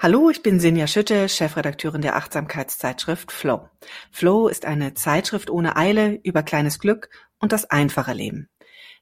[0.00, 3.68] Hallo, ich bin Sinja Schütte, Chefredakteurin der Achtsamkeitszeitschrift Flow.
[4.12, 8.48] Flow ist eine Zeitschrift ohne Eile über kleines Glück und das einfache Leben.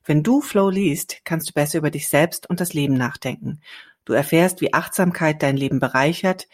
[0.07, 3.61] Wenn du Flow liest, kannst du besser über dich selbst und das Leben nachdenken.
[4.07, 6.49] Du erfährst, wie Achtsamkeit dein Leben bereichert,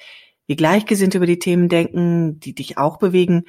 [0.48, 3.44] wie Gleichgesinnte über die Themen denken, die dich auch bewegen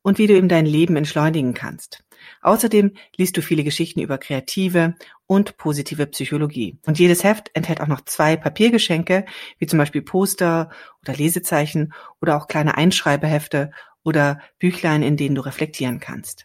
[0.00, 2.04] und wie du ihm dein Leben entschleunigen kannst.
[2.42, 4.94] Außerdem liest du viele Geschichten über kreative
[5.26, 6.78] und positive Psychologie.
[6.86, 9.24] Und jedes Heft enthält auch noch zwei Papiergeschenke,
[9.58, 10.68] wie zum Beispiel Poster
[11.02, 13.70] oder Lesezeichen oder auch kleine Einschreibehefte
[14.02, 16.44] oder Büchlein, in denen du reflektieren kannst.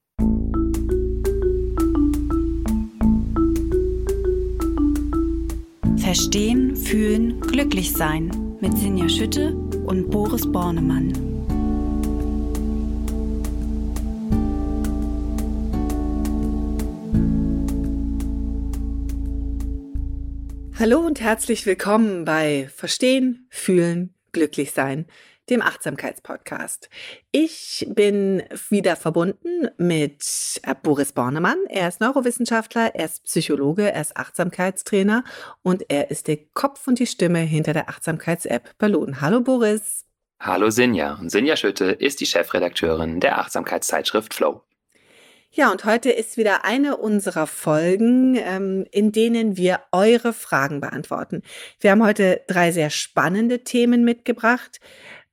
[5.98, 11.12] Verstehen, fühlen, glücklich sein mit Sinja Schütte und Boris Bornemann.
[20.78, 25.06] Hallo und herzlich willkommen bei Verstehen, fühlen, glücklich sein,
[25.48, 26.90] dem Achtsamkeitspodcast.
[27.32, 31.56] Ich bin wieder verbunden mit äh, Boris Bornemann.
[31.70, 35.24] Er ist Neurowissenschaftler, er ist Psychologe, er ist Achtsamkeitstrainer
[35.62, 39.22] und er ist der Kopf und die Stimme hinter der Achtsamkeits-App Balloon.
[39.22, 40.04] Hallo Boris.
[40.38, 41.14] Hallo Sinja.
[41.14, 44.62] Und Sinja Schütte ist die Chefredakteurin der Achtsamkeitszeitschrift Flow.
[45.56, 51.40] Ja, und heute ist wieder eine unserer Folgen, ähm, in denen wir eure Fragen beantworten.
[51.80, 54.80] Wir haben heute drei sehr spannende Themen mitgebracht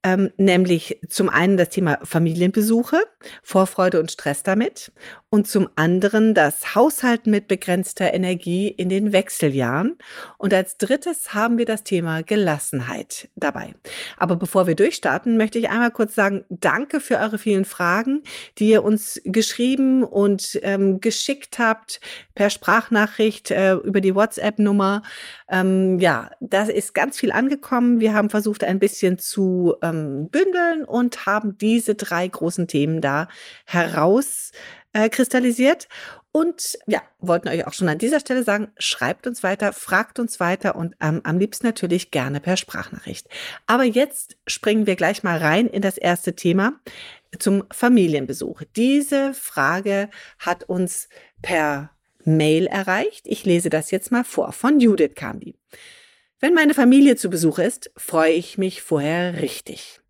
[0.04, 2.98] ähm, nämlich zum einen das Thema Familienbesuche,
[3.42, 4.92] Vorfreude und Stress damit
[5.30, 9.98] und zum anderen das Haushalten mit begrenzter Energie in den Wechseljahren
[10.38, 13.76] und als drittes haben wir das Thema Gelassenheit dabei.
[14.18, 18.24] Aber bevor wir durchstarten, möchte ich einmal kurz sagen, danke für eure vielen Fragen,
[18.58, 22.02] die ihr uns geschrieben und ähm, geschickt habt
[22.36, 25.02] per Sprachnachricht äh, über die WhatsApp-Nummer.
[25.50, 28.00] Ähm, ja, da ist ganz viel angekommen.
[28.02, 29.93] Wir haben versucht, ein bisschen zu ähm,
[30.30, 33.28] bündeln und haben diese drei großen Themen da
[33.66, 35.84] herauskristallisiert.
[35.84, 35.88] Äh,
[36.36, 40.40] und ja, wollten euch auch schon an dieser Stelle sagen, schreibt uns weiter, fragt uns
[40.40, 43.28] weiter und ähm, am liebsten natürlich gerne per Sprachnachricht.
[43.68, 46.80] Aber jetzt springen wir gleich mal rein in das erste Thema
[47.38, 48.64] zum Familienbesuch.
[48.76, 50.10] Diese Frage
[50.40, 51.08] hat uns
[51.44, 51.92] per
[52.26, 53.28] Mail erreicht.
[53.28, 54.54] Ich lese das jetzt mal vor.
[54.54, 55.56] Von Judith kam die.
[56.44, 60.02] Wenn meine Familie zu Besuch ist, freue ich mich vorher richtig.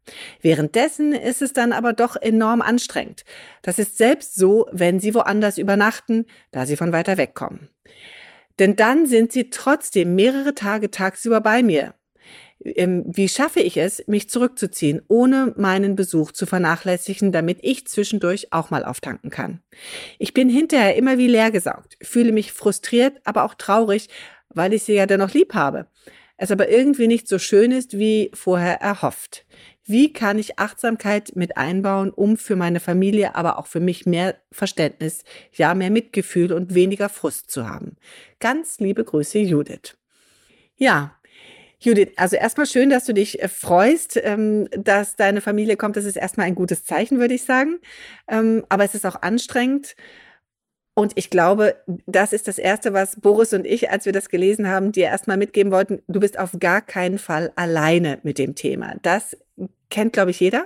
[0.42, 3.24] Währenddessen ist es dann aber doch enorm anstrengend.
[3.62, 7.70] Das ist selbst so, wenn sie woanders übernachten, da sie von weiter weg kommen.
[8.58, 11.94] Denn dann sind sie trotzdem mehrere Tage tagsüber bei mir.
[12.66, 18.52] Ähm, wie schaffe ich es, mich zurückzuziehen, ohne meinen Besuch zu vernachlässigen, damit ich zwischendurch
[18.52, 19.62] auch mal auftanken kann.
[20.18, 24.10] Ich bin hinterher immer wie leergesaugt, fühle mich frustriert, aber auch traurig,
[24.50, 25.86] weil ich sie ja dennoch lieb habe.
[26.38, 29.46] Es aber irgendwie nicht so schön ist, wie vorher erhofft.
[29.86, 34.36] Wie kann ich Achtsamkeit mit einbauen, um für meine Familie, aber auch für mich mehr
[34.52, 37.98] Verständnis, ja, mehr Mitgefühl und weniger Frust zu haben?
[38.40, 39.98] Ganz liebe Grüße, Judith.
[40.78, 41.18] Ja,
[41.84, 45.98] Judith, also erstmal schön, dass du dich äh, freust, ähm, dass deine Familie kommt.
[45.98, 47.80] Das ist erstmal ein gutes Zeichen, würde ich sagen.
[48.30, 49.98] Ähm, aber es ist auch anstrengend.
[50.96, 54.68] Und ich glaube, das ist das Erste, was Boris und ich, als wir das gelesen
[54.68, 56.04] haben, dir erstmal mitgeben wollten.
[56.08, 58.96] Du bist auf gar keinen Fall alleine mit dem Thema.
[59.02, 59.36] Das
[59.90, 60.66] kennt, glaube ich, jeder.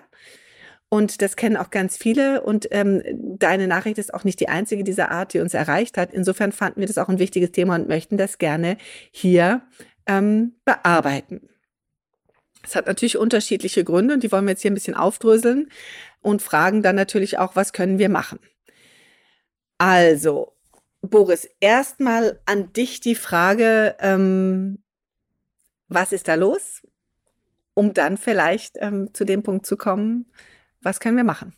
[0.90, 2.42] Und das kennen auch ganz viele.
[2.42, 3.04] Und ähm,
[3.40, 6.14] deine Nachricht ist auch nicht die einzige dieser Art, die uns erreicht hat.
[6.14, 8.78] Insofern fanden wir das auch ein wichtiges Thema und möchten das gerne
[9.12, 9.62] hier
[10.08, 11.50] ähm, bearbeiten.
[12.64, 15.70] Es hat natürlich unterschiedliche Gründe und die wollen wir jetzt hier ein bisschen aufdröseln
[16.22, 18.40] und fragen dann natürlich auch, was können wir machen?
[19.78, 20.54] Also,
[21.02, 24.84] Boris, erstmal an dich die Frage, ähm,
[25.88, 26.82] was ist da los?
[27.74, 30.26] Um dann vielleicht ähm, zu dem Punkt zu kommen,
[30.82, 31.54] was können wir machen?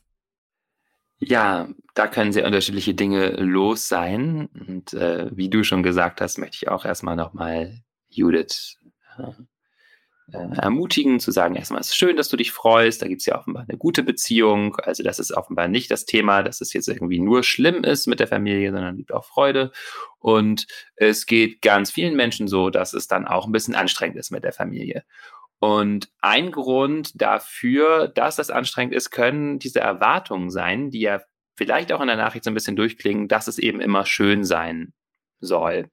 [1.20, 4.48] Ja, da können sehr unterschiedliche Dinge los sein.
[4.48, 8.78] Und äh, wie du schon gesagt hast, möchte ich auch erstmal nochmal Judith
[9.18, 9.32] äh,
[10.34, 13.38] ermutigen, zu sagen, erstmal ist es schön, dass du dich freust, da gibt es ja
[13.38, 17.20] offenbar eine gute Beziehung, also das ist offenbar nicht das Thema, dass es jetzt irgendwie
[17.20, 19.72] nur schlimm ist mit der Familie, sondern gibt auch Freude
[20.20, 24.32] und es geht ganz vielen Menschen so, dass es dann auch ein bisschen anstrengend ist
[24.32, 25.04] mit der Familie.
[25.60, 31.22] Und ein Grund dafür, dass das anstrengend ist, können diese Erwartungen sein, die ja
[31.56, 34.94] vielleicht auch in der Nachricht so ein bisschen durchklingen, dass es eben immer schön sein
[35.42, 35.90] soll.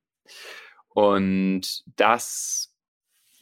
[0.88, 2.65] Und das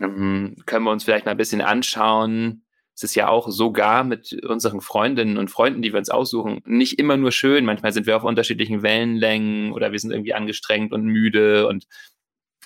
[0.01, 2.65] ähm, können wir uns vielleicht mal ein bisschen anschauen.
[2.95, 6.99] Es ist ja auch sogar mit unseren Freundinnen und Freunden, die wir uns aussuchen, nicht
[6.99, 7.65] immer nur schön.
[7.65, 11.87] Manchmal sind wir auf unterschiedlichen Wellenlängen oder wir sind irgendwie angestrengt und müde und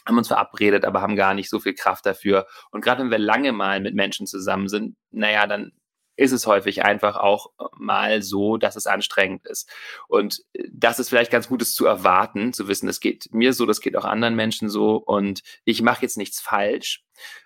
[0.06, 2.46] haben uns verabredet, aber haben gar nicht so viel Kraft dafür.
[2.70, 5.72] Und gerade wenn wir lange mal mit Menschen zusammen sind, naja, dann
[6.18, 9.70] ist es häufig einfach auch mal so, dass es anstrengend ist.
[10.08, 13.80] Und das ist vielleicht ganz Gutes zu erwarten, zu wissen, es geht mir so, das
[13.80, 17.04] geht auch anderen Menschen so und ich mache jetzt nichts falsch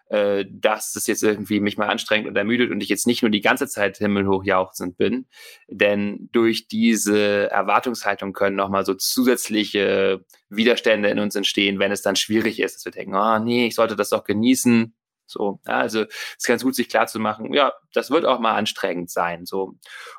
[0.09, 3.31] äh, dass es jetzt irgendwie mich mal anstrengt und ermüdet und ich jetzt nicht nur
[3.31, 5.27] die ganze Zeit himmelhoch jauchzend bin.
[5.69, 12.17] Denn durch diese Erwartungshaltung können nochmal so zusätzliche Widerstände in uns entstehen, wenn es dann
[12.17, 14.95] schwierig ist, dass wir denken, oh nee, ich sollte das doch genießen.
[15.33, 18.55] So, also es ist ganz gut, sich klar zu machen, ja, das wird auch mal
[18.55, 19.47] anstrengend sein.
[19.47, 19.75] So.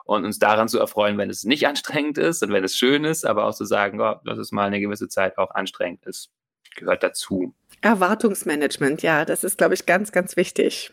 [0.05, 3.25] Und uns daran zu erfreuen, wenn es nicht anstrengend ist und wenn es schön ist,
[3.25, 6.31] aber auch zu sagen, oh, dass es mal eine gewisse Zeit auch anstrengend ist,
[6.75, 7.53] gehört dazu.
[7.81, 10.91] Erwartungsmanagement, ja, das ist, glaube ich, ganz, ganz wichtig.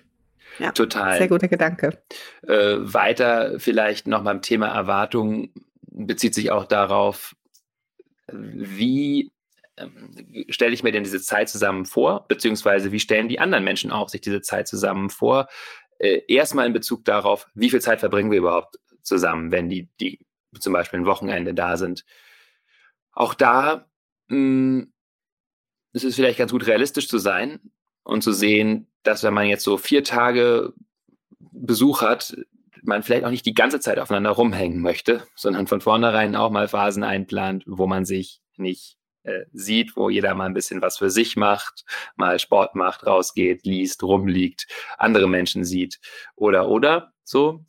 [0.58, 1.16] Ja, Total.
[1.16, 2.02] Sehr guter Gedanke.
[2.42, 5.50] Äh, weiter vielleicht noch beim Thema Erwartung
[5.82, 7.34] bezieht sich auch darauf,
[8.32, 9.32] wie
[10.48, 14.08] stelle ich mir denn diese Zeit zusammen vor, beziehungsweise wie stellen die anderen Menschen auch
[14.08, 15.48] sich diese Zeit zusammen vor?
[15.98, 20.20] Äh, erstmal in Bezug darauf, wie viel Zeit verbringen wir überhaupt zusammen, wenn die, die
[20.58, 22.04] zum Beispiel ein Wochenende da sind.
[23.12, 23.86] Auch da
[24.28, 24.92] mh, hm,
[25.92, 27.58] es ist vielleicht ganz gut realistisch zu sein
[28.04, 30.72] und zu sehen, dass wenn man jetzt so vier Tage
[31.52, 32.36] Besuch hat,
[32.82, 36.68] man vielleicht auch nicht die ganze Zeit aufeinander rumhängen möchte, sondern von vornherein auch mal
[36.68, 41.10] Phasen einplant, wo man sich nicht äh, sieht, wo jeder mal ein bisschen was für
[41.10, 41.84] sich macht,
[42.16, 44.66] mal Sport macht, rausgeht, liest, rumliegt,
[44.98, 46.00] andere Menschen sieht
[46.36, 47.64] oder oder so.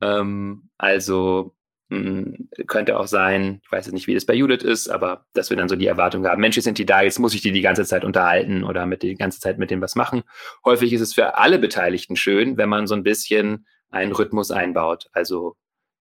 [0.00, 1.56] Ähm, also
[1.88, 5.50] hm, könnte auch sein, ich weiß jetzt nicht, wie das bei Judith ist, aber dass
[5.50, 7.52] wir dann so die Erwartung haben, Mensch, jetzt sind die da, jetzt muss ich die
[7.52, 10.24] die ganze Zeit unterhalten oder mit die ganze Zeit mit dem was machen.
[10.64, 15.08] Häufig ist es für alle Beteiligten schön, wenn man so ein bisschen einen Rhythmus einbaut,
[15.12, 15.56] also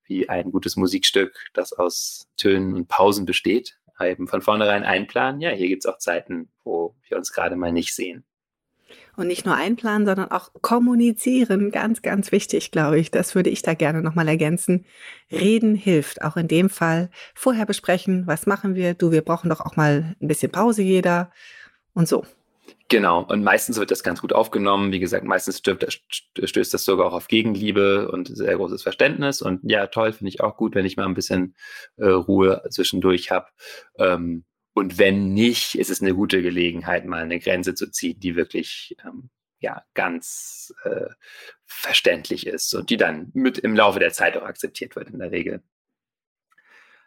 [0.06, 5.52] wie ein gutes Musikstück, das aus Tönen und Pausen besteht, eben von vornherein einplanen, ja,
[5.52, 8.26] hier gibt es auch Zeiten, wo wir uns gerade mal nicht sehen.
[9.16, 11.72] Und nicht nur einplanen, sondern auch kommunizieren.
[11.72, 13.12] Ganz, ganz wichtig, glaube ich.
[13.12, 14.86] Das würde ich da gerne nochmal ergänzen.
[15.32, 16.22] Reden hilft.
[16.22, 18.94] Auch in dem Fall vorher besprechen, was machen wir?
[18.94, 21.32] Du, wir brauchen doch auch mal ein bisschen Pause jeder
[21.94, 22.26] und so.
[22.88, 24.92] Genau, und meistens wird das ganz gut aufgenommen.
[24.92, 29.42] Wie gesagt, meistens stößt das sogar auch auf Gegenliebe und sehr großes Verständnis.
[29.42, 31.56] Und ja, toll, finde ich auch gut, wenn ich mal ein bisschen
[31.98, 33.48] äh, Ruhe zwischendurch habe.
[33.98, 38.36] Ähm, und wenn nicht, ist es eine gute Gelegenheit, mal eine Grenze zu ziehen, die
[38.36, 39.30] wirklich ähm,
[39.60, 41.10] ja ganz äh,
[41.66, 45.32] verständlich ist und die dann mit im Laufe der Zeit auch akzeptiert wird in der
[45.32, 45.64] Regel.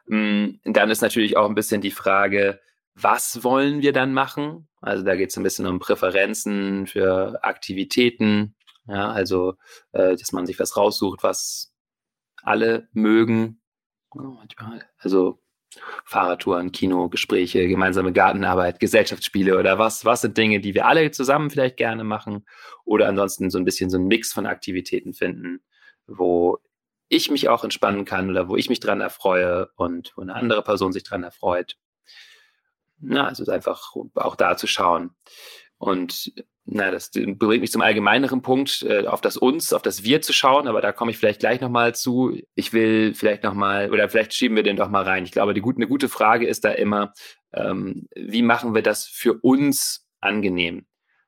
[0.07, 2.61] Mm, dann ist natürlich auch ein bisschen die Frage,
[2.95, 4.68] was wollen wir dann machen?
[4.81, 8.55] Also da geht es ein bisschen um Präferenzen für Aktivitäten,
[8.87, 9.55] ja, also
[9.93, 11.73] äh, dass man sich was raussucht, was
[12.43, 13.61] alle mögen.
[14.99, 15.41] Also
[16.05, 20.05] Fahrradtouren, Kino, Gespräche, gemeinsame Gartenarbeit, Gesellschaftsspiele oder was?
[20.05, 22.47] Was sind Dinge, die wir alle zusammen vielleicht gerne machen?
[22.85, 25.61] Oder ansonsten so ein bisschen so ein Mix von Aktivitäten finden,
[26.07, 26.59] wo
[27.09, 30.63] ich mich auch entspannen kann oder wo ich mich dran erfreue und wo eine andere
[30.63, 31.77] Person sich dran erfreut.
[33.01, 35.11] Na, also einfach auch da zu schauen.
[35.79, 36.33] Und
[36.71, 40.35] na, das bringt mich zum allgemeineren Punkt, äh, auf das Uns, auf das Wir zu
[40.35, 42.39] schauen, aber da komme ich vielleicht gleich nochmal zu.
[42.55, 45.25] Ich will vielleicht nochmal, oder vielleicht schieben wir den doch mal rein.
[45.25, 47.15] Ich glaube, die, eine gute Frage ist da immer,
[47.55, 50.87] ähm, wie machen wir das für uns angenehm?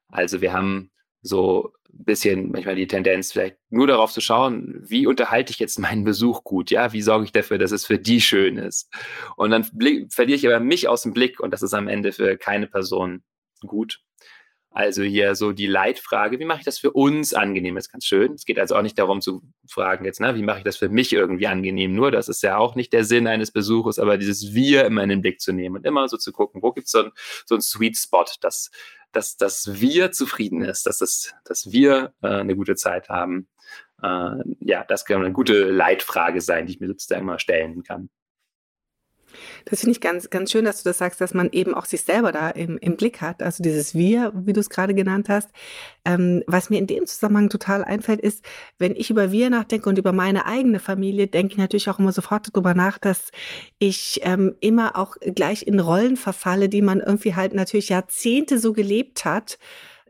[0.08, 0.90] Also wir haben
[1.22, 6.04] so bisschen manchmal die Tendenz, vielleicht nur darauf zu schauen, wie unterhalte ich jetzt meinen
[6.04, 8.88] Besuch gut, ja, wie sorge ich dafür, dass es für die schön ist.
[9.36, 12.36] Und dann verliere ich aber mich aus dem Blick und das ist am Ende für
[12.36, 13.22] keine Person
[13.66, 14.00] gut.
[14.72, 17.76] Also hier so die Leitfrage, wie mache ich das für uns angenehm?
[17.76, 18.34] Ist ganz schön.
[18.34, 20.88] Es geht also auch nicht darum zu fragen jetzt, ne, wie mache ich das für
[20.88, 21.92] mich irgendwie angenehm?
[21.92, 25.08] Nur das ist ja auch nicht der Sinn eines Besuches, aber dieses Wir immer in
[25.08, 27.10] den Blick zu nehmen und immer so zu gucken, wo gibt es so, ein,
[27.46, 28.70] so einen Sweet Spot, dass,
[29.10, 33.48] dass, dass wir zufrieden ist, dass, das, dass wir äh, eine gute Zeit haben.
[34.02, 38.08] Äh, ja, das kann eine gute Leitfrage sein, die ich mir sozusagen mal stellen kann.
[39.64, 42.02] Das finde ich ganz, ganz schön, dass du das sagst, dass man eben auch sich
[42.02, 43.42] selber da im, im Blick hat.
[43.42, 45.48] Also dieses Wir, wie du es gerade genannt hast.
[46.04, 48.44] Ähm, was mir in dem Zusammenhang total einfällt, ist,
[48.78, 52.12] wenn ich über Wir nachdenke und über meine eigene Familie, denke ich natürlich auch immer
[52.12, 53.30] sofort darüber nach, dass
[53.78, 58.72] ich ähm, immer auch gleich in Rollen verfalle, die man irgendwie halt natürlich Jahrzehnte so
[58.72, 59.58] gelebt hat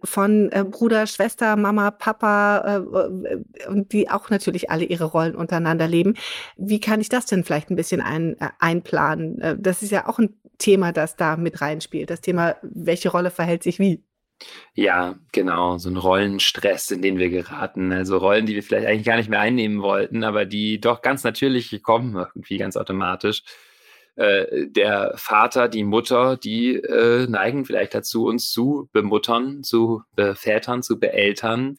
[0.04, 5.88] von äh, Bruder, Schwester, Mama, Papa äh, und die auch natürlich alle ihre Rollen untereinander
[5.88, 6.14] leben.
[6.56, 9.40] Wie kann ich das denn vielleicht ein bisschen ein, äh, einplanen?
[9.40, 12.10] Äh, das ist ja auch ein Thema, das da mit reinspielt.
[12.10, 14.04] Das Thema, welche Rolle verhält sich wie?
[14.74, 17.92] Ja, genau, so ein Rollenstress, in den wir geraten.
[17.92, 21.24] Also Rollen, die wir vielleicht eigentlich gar nicht mehr einnehmen wollten, aber die doch ganz
[21.24, 23.42] natürlich kommen, irgendwie ganz automatisch.
[24.20, 30.82] Äh, der Vater, die Mutter, die äh, neigen vielleicht dazu, uns zu bemuttern, zu bevätern,
[30.82, 31.78] zu beeltern.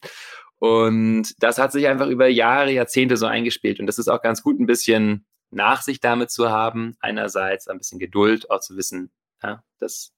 [0.58, 3.78] Und das hat sich einfach über Jahre, Jahrzehnte so eingespielt.
[3.78, 6.96] Und das ist auch ganz gut, ein bisschen Nachsicht damit zu haben.
[6.98, 10.12] Einerseits ein bisschen Geduld, auch zu wissen, ja, das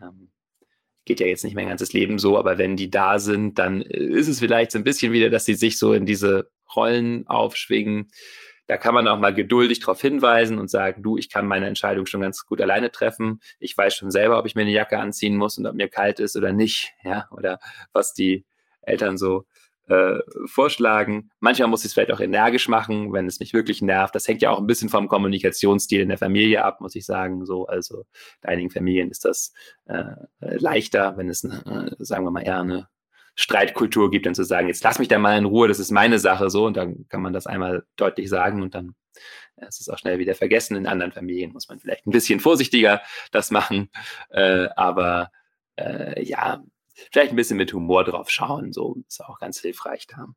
[0.00, 0.30] ähm,
[1.04, 4.28] geht ja jetzt nicht mein ganzes Leben so, aber wenn die da sind, dann ist
[4.28, 8.12] es vielleicht so ein bisschen wieder, dass sie sich so in diese Rollen aufschwingen.
[8.66, 12.06] Da kann man auch mal geduldig darauf hinweisen und sagen, du, ich kann meine Entscheidung
[12.06, 13.40] schon ganz gut alleine treffen.
[13.58, 16.20] Ich weiß schon selber, ob ich mir eine Jacke anziehen muss und ob mir kalt
[16.20, 17.58] ist oder nicht, ja, oder
[17.92, 18.44] was die
[18.82, 19.44] Eltern so
[19.88, 21.30] äh, vorschlagen.
[21.38, 24.14] Manchmal muss ich es vielleicht auch energisch machen, wenn es mich wirklich nervt.
[24.14, 27.44] Das hängt ja auch ein bisschen vom Kommunikationsstil in der Familie ab, muss ich sagen.
[27.46, 28.04] So, also
[28.42, 29.52] in einigen Familien ist das
[29.86, 30.04] äh,
[30.40, 32.88] leichter, wenn es, äh, sagen wir mal, eher eine
[33.36, 36.18] Streitkultur gibt, dann zu sagen, jetzt lass mich da mal in Ruhe, das ist meine
[36.18, 38.94] Sache so und dann kann man das einmal deutlich sagen und dann
[39.60, 40.76] ja, ist es auch schnell wieder vergessen.
[40.76, 43.90] In anderen Familien muss man vielleicht ein bisschen vorsichtiger das machen,
[44.30, 45.30] äh, aber
[45.76, 46.64] äh, ja,
[47.12, 50.28] vielleicht ein bisschen mit Humor drauf schauen, so ist auch ganz hilfreich da.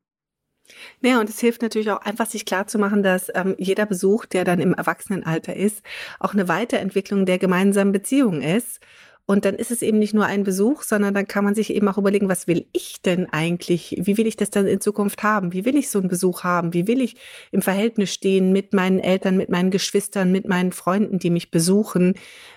[1.02, 4.60] Ja, und es hilft natürlich auch einfach, sich klarzumachen, dass ähm, jeder Besuch, der dann
[4.60, 5.82] im Erwachsenenalter ist,
[6.20, 8.80] auch eine Weiterentwicklung der gemeinsamen Beziehung ist.
[9.26, 11.86] Und dann ist es eben nicht nur ein Besuch, sondern dann kann man sich eben
[11.88, 13.96] auch überlegen, was will ich denn eigentlich?
[14.00, 15.52] Wie will ich das dann in Zukunft haben?
[15.52, 16.74] Wie will ich so einen Besuch haben?
[16.74, 17.16] Wie will ich
[17.52, 22.14] im Verhältnis stehen mit meinen Eltern, mit meinen Geschwistern, mit meinen Freunden, die mich besuchen?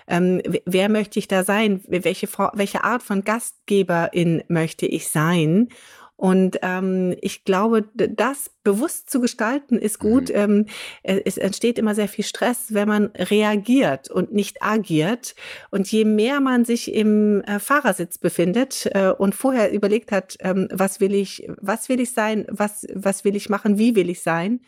[0.08, 1.80] Ähm, wer möchte ich da sein?
[1.86, 5.68] Welche, welche Art von Gastgeberin möchte ich sein?
[6.16, 10.28] Und ähm, ich glaube, das bewusst zu gestalten ist gut.
[10.28, 10.34] Mhm.
[10.34, 10.66] Ähm,
[11.02, 15.34] es entsteht immer sehr viel Stress, wenn man reagiert und nicht agiert.
[15.70, 20.68] Und je mehr man sich im äh, Fahrersitz befindet äh, und vorher überlegt hat, ähm,
[20.70, 24.22] was will ich, was will ich sein, was, was will ich machen, wie will ich
[24.22, 24.60] sein,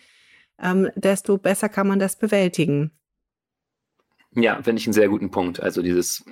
[0.60, 2.90] ähm, desto besser kann man das bewältigen.
[4.34, 5.60] Ja, finde ich einen sehr guten Punkt.
[5.60, 6.24] Also dieses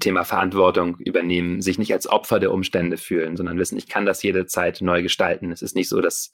[0.00, 4.22] Thema Verantwortung übernehmen, sich nicht als Opfer der Umstände fühlen, sondern wissen, ich kann das
[4.22, 5.52] jede Zeit neu gestalten.
[5.52, 6.32] Es ist nicht so, dass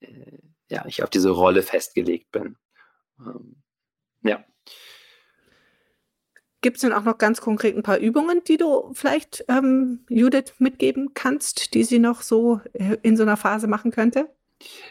[0.00, 0.38] äh,
[0.68, 2.56] ja, ich auf diese Rolle festgelegt bin.
[3.18, 3.56] Ähm,
[4.22, 4.44] ja.
[6.60, 10.54] Gibt es denn auch noch ganz konkret ein paar Übungen, die du vielleicht ähm, Judith
[10.58, 14.28] mitgeben kannst, die sie noch so äh, in so einer Phase machen könnte?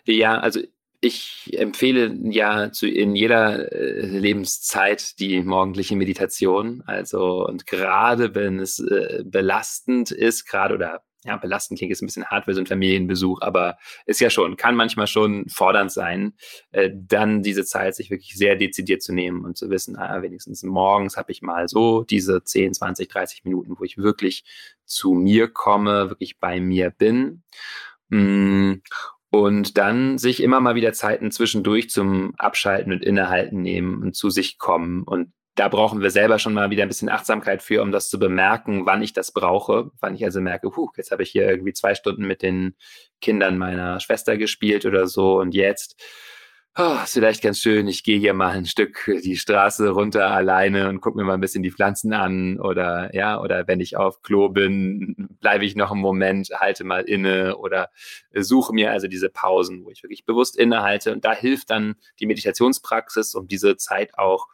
[0.03, 0.59] Ja, also
[1.01, 6.83] ich empfehle ja zu, in jeder äh, Lebenszeit die morgendliche Meditation.
[6.85, 12.07] Also, und gerade wenn es äh, belastend ist, gerade oder ja, belastend klingt jetzt ein
[12.07, 16.33] bisschen hart für so einen Familienbesuch, aber ist ja schon, kann manchmal schon fordernd sein,
[16.71, 20.63] äh, dann diese Zeit sich wirklich sehr dezidiert zu nehmen und zu wissen, ah, wenigstens
[20.63, 24.45] morgens habe ich mal so diese 10, 20, 30 Minuten, wo ich wirklich
[24.85, 27.43] zu mir komme, wirklich bei mir bin.
[28.09, 28.81] Mm,
[29.31, 34.29] und dann sich immer mal wieder Zeiten zwischendurch zum Abschalten und Innehalten nehmen und zu
[34.29, 35.03] sich kommen.
[35.03, 38.19] Und da brauchen wir selber schon mal wieder ein bisschen Achtsamkeit für, um das zu
[38.19, 39.91] bemerken, wann ich das brauche.
[40.01, 42.75] Wann ich also merke, huh, jetzt habe ich hier irgendwie zwei Stunden mit den
[43.21, 46.01] Kindern meiner Schwester gespielt oder so und jetzt
[46.77, 50.89] oh, ist vielleicht ganz schön, ich gehe hier mal ein Stück die Straße runter alleine
[50.89, 54.21] und gucke mir mal ein bisschen die Pflanzen an oder ja, oder wenn ich auf
[54.21, 57.89] Klo bin, bleibe ich noch einen Moment, halte mal inne oder
[58.33, 61.11] suche mir also diese Pausen, wo ich wirklich bewusst innehalte.
[61.11, 64.47] Und da hilft dann die Meditationspraxis, um diese Zeit auch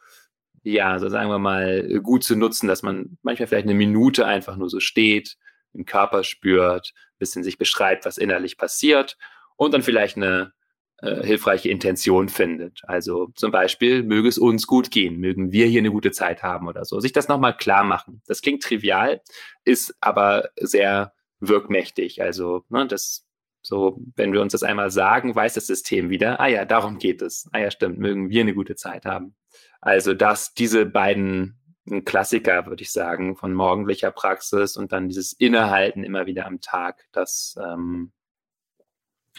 [0.64, 4.58] ja, so sagen wir mal, gut zu nutzen, dass man manchmal vielleicht eine Minute einfach
[4.58, 5.38] nur so steht,
[5.74, 9.18] den Körper spürt, ein bisschen sich beschreibt, was innerlich passiert
[9.56, 10.54] und dann vielleicht eine
[11.00, 12.82] äh, hilfreiche Intention findet.
[12.84, 16.68] Also zum Beispiel, möge es uns gut gehen, mögen wir hier eine gute Zeit haben
[16.68, 17.00] oder so.
[17.00, 18.22] Sich das nochmal klar machen.
[18.28, 19.22] Das klingt trivial,
[19.64, 22.22] ist aber sehr wirkmächtig.
[22.22, 23.28] Also ne, das
[23.62, 27.22] so, wenn wir uns das einmal sagen, weiß das System wieder, ah ja, darum geht
[27.22, 27.50] es.
[27.52, 29.36] Ah ja, stimmt, mögen wir eine gute Zeit haben.
[29.82, 31.60] Also dass diese beiden
[32.06, 37.06] Klassiker, würde ich sagen, von morgendlicher Praxis und dann dieses Innehalten immer wieder am Tag,
[37.12, 38.12] das ähm,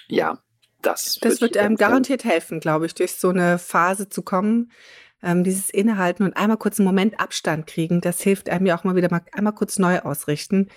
[0.07, 0.43] ja,
[0.93, 4.71] das, das wird einem garantiert helfen, glaube ich, durch so eine Phase zu kommen.
[5.21, 8.85] Ähm, dieses Innehalten und einmal kurz einen Moment Abstand kriegen, das hilft einem ja auch
[8.85, 10.69] mal wieder mal einmal kurz neu ausrichten.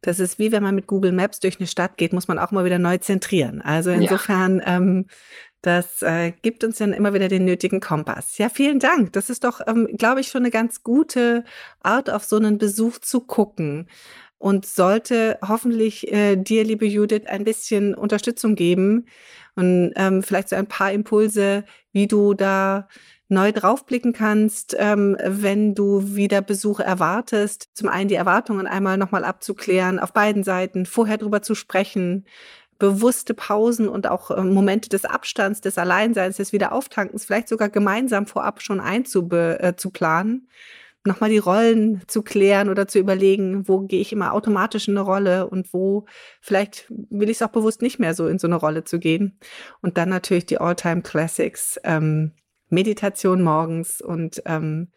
[0.00, 2.50] Das ist wie wenn man mit Google Maps durch eine Stadt geht, muss man auch
[2.50, 3.60] mal wieder neu zentrieren.
[3.60, 4.76] Also insofern, ja.
[4.78, 5.06] ähm,
[5.60, 8.38] das äh, gibt uns dann immer wieder den nötigen Kompass.
[8.38, 9.12] Ja, vielen Dank.
[9.12, 11.44] Das ist doch, ähm, glaube ich, schon eine ganz gute
[11.82, 13.86] Art, auf so einen Besuch zu gucken.
[14.40, 19.04] Und sollte hoffentlich äh, dir, liebe Judith, ein bisschen Unterstützung geben
[19.54, 22.88] und ähm, vielleicht so ein paar Impulse, wie du da
[23.28, 27.68] neu draufblicken kannst, ähm, wenn du wieder Besuch erwartest.
[27.74, 32.24] Zum einen die Erwartungen einmal nochmal abzuklären, auf beiden Seiten, vorher drüber zu sprechen,
[32.78, 38.26] bewusste Pausen und auch äh, Momente des Abstands, des Alleinseins, des Wiederauftankens, vielleicht sogar gemeinsam
[38.26, 39.58] vorab schon einzuplanen.
[40.38, 40.46] Äh,
[41.04, 45.06] nochmal die Rollen zu klären oder zu überlegen, wo gehe ich immer automatisch in eine
[45.06, 46.06] Rolle und wo
[46.40, 49.38] vielleicht will ich es auch bewusst nicht mehr so in so eine Rolle zu gehen.
[49.80, 52.32] Und dann natürlich die All-Time Classics, ähm,
[52.68, 54.92] Meditation morgens und ähm,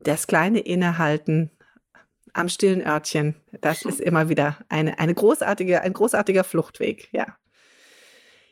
[0.00, 1.50] das kleine Innehalten
[2.34, 3.36] am stillen Örtchen.
[3.60, 7.36] Das ist immer wieder eine, eine großartige, ein großartiger Fluchtweg, ja.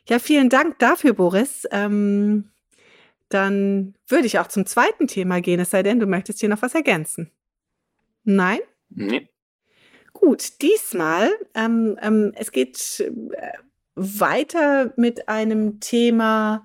[0.09, 1.67] Ja, vielen Dank dafür, Boris.
[1.73, 2.51] Ähm,
[3.29, 6.63] dann würde ich auch zum zweiten Thema gehen, es sei denn, du möchtest hier noch
[6.63, 7.31] was ergänzen.
[8.25, 8.61] Nein?
[8.91, 9.29] Nee.
[10.13, 13.53] Gut, diesmal, ähm, ähm, es geht äh,
[13.95, 16.65] weiter mit einem Thema,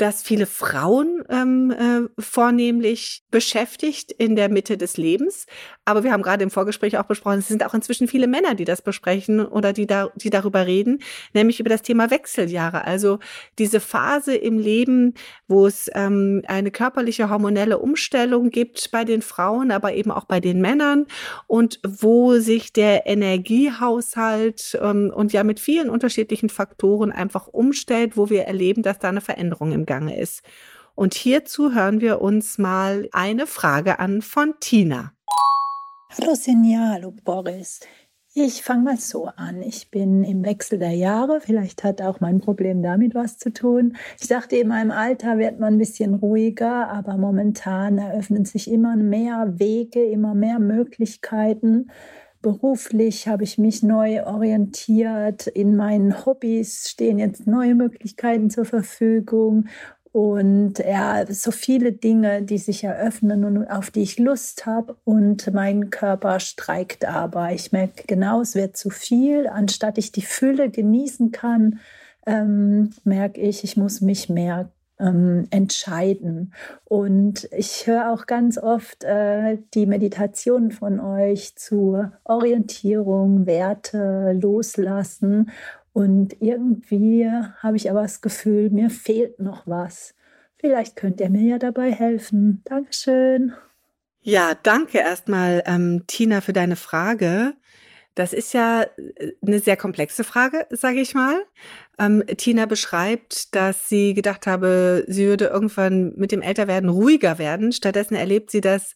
[0.00, 5.46] das viele Frauen ähm, äh, vornehmlich beschäftigt in der Mitte des Lebens.
[5.84, 8.64] Aber wir haben gerade im Vorgespräch auch besprochen, es sind auch inzwischen viele Männer, die
[8.64, 11.02] das besprechen oder die, da, die darüber reden,
[11.34, 12.84] nämlich über das Thema Wechseljahre.
[12.84, 13.18] Also
[13.58, 15.14] diese Phase im Leben,
[15.48, 20.40] wo es ähm, eine körperliche hormonelle Umstellung gibt bei den Frauen, aber eben auch bei
[20.40, 21.06] den Männern
[21.46, 28.30] und wo sich der Energiehaushalt ähm, und ja mit vielen unterschiedlichen Faktoren einfach umstellt, wo
[28.30, 30.42] wir erleben, dass da eine Veränderung im Gange ist.
[30.94, 35.12] Und hierzu hören wir uns mal eine Frage an von Tina.
[36.16, 37.80] Hallo Sinja, hallo Boris.
[38.32, 39.60] Ich fange mal so an.
[39.60, 41.40] Ich bin im Wechsel der Jahre.
[41.40, 43.96] Vielleicht hat auch mein Problem damit was zu tun.
[44.20, 48.94] Ich dachte, in meinem Alter wird man ein bisschen ruhiger, aber momentan eröffnen sich immer
[48.94, 51.90] mehr Wege, immer mehr Möglichkeiten.
[52.42, 55.46] Beruflich habe ich mich neu orientiert.
[55.46, 59.68] In meinen Hobbys stehen jetzt neue Möglichkeiten zur Verfügung.
[60.12, 64.96] Und ja, so viele Dinge, die sich eröffnen und auf die ich Lust habe.
[65.04, 67.52] Und mein Körper streikt aber.
[67.52, 69.46] Ich merke genau, es wird zu viel.
[69.46, 71.78] Anstatt ich die Fülle genießen kann,
[72.26, 74.70] ähm, merke ich, ich muss mich mehr
[75.00, 76.52] ähm, entscheiden.
[76.84, 85.50] Und ich höre auch ganz oft äh, die Meditationen von euch zur Orientierung, Werte, Loslassen.
[85.92, 90.14] Und irgendwie habe ich aber das Gefühl, mir fehlt noch was.
[90.58, 92.62] Vielleicht könnt ihr mir ja dabei helfen.
[92.64, 93.52] Dankeschön.
[94.22, 97.54] Ja, danke erstmal, ähm, Tina, für deine Frage.
[98.14, 101.44] Das ist ja äh, eine sehr komplexe Frage, sage ich mal.
[101.98, 107.72] Ähm, Tina beschreibt, dass sie gedacht habe, sie würde irgendwann mit dem Älterwerden ruhiger werden.
[107.72, 108.94] Stattdessen erlebt sie, dass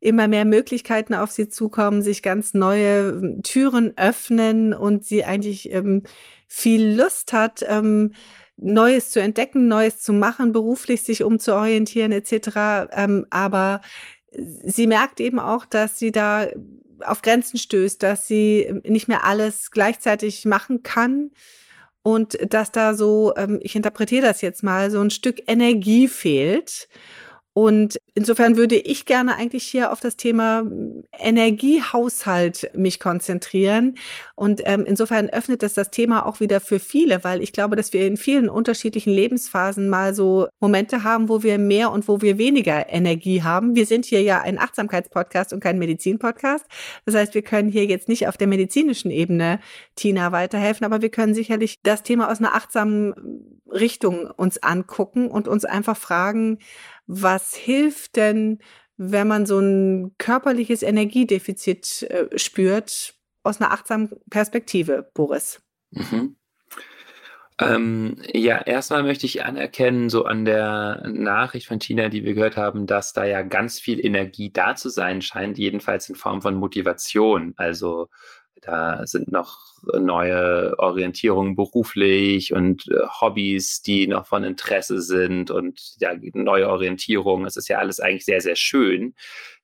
[0.00, 5.72] immer mehr Möglichkeiten auf sie zukommen, sich ganz neue ähm, Türen öffnen und sie eigentlich
[5.72, 6.02] ähm,
[6.48, 8.12] viel Lust hat, ähm,
[8.56, 12.88] Neues zu entdecken, Neues zu machen, beruflich sich umzuorientieren etc.
[12.92, 13.82] Ähm, aber
[14.32, 16.46] sie merkt eben auch, dass sie da
[17.04, 21.30] auf Grenzen stößt, dass sie nicht mehr alles gleichzeitig machen kann
[22.02, 26.88] und dass da so, ähm, ich interpretiere das jetzt mal, so ein Stück Energie fehlt.
[27.52, 30.64] Und insofern würde ich gerne eigentlich hier auf das Thema
[31.18, 33.96] Energiehaushalt mich konzentrieren.
[34.34, 37.92] Und ähm, insofern öffnet das das Thema auch wieder für viele, weil ich glaube, dass
[37.92, 42.38] wir in vielen unterschiedlichen Lebensphasen mal so Momente haben, wo wir mehr und wo wir
[42.38, 43.76] weniger Energie haben.
[43.76, 46.64] Wir sind hier ja ein Achtsamkeitspodcast und kein Medizinpodcast.
[47.04, 49.60] Das heißt, wir können hier jetzt nicht auf der medizinischen Ebene
[49.94, 53.14] Tina weiterhelfen, aber wir können sicherlich das Thema aus einer achtsamen
[53.70, 56.58] Richtung uns angucken und uns einfach fragen,
[57.06, 58.58] was hilft denn,
[58.96, 65.60] wenn man so ein körperliches Energiedefizit äh, spürt, aus einer achtsamen Perspektive, Boris?
[65.90, 66.36] Mhm.
[67.58, 72.58] Ähm, ja, erstmal möchte ich anerkennen, so an der Nachricht von Tina, die wir gehört
[72.58, 76.54] haben, dass da ja ganz viel Energie da zu sein scheint, jedenfalls in Form von
[76.54, 77.54] Motivation.
[77.56, 78.08] Also
[78.62, 85.96] da sind noch neue Orientierungen beruflich und äh, Hobbys, die noch von Interesse sind und
[86.00, 87.46] ja, neue Orientierungen.
[87.46, 89.14] Es ist ja alles eigentlich sehr, sehr schön,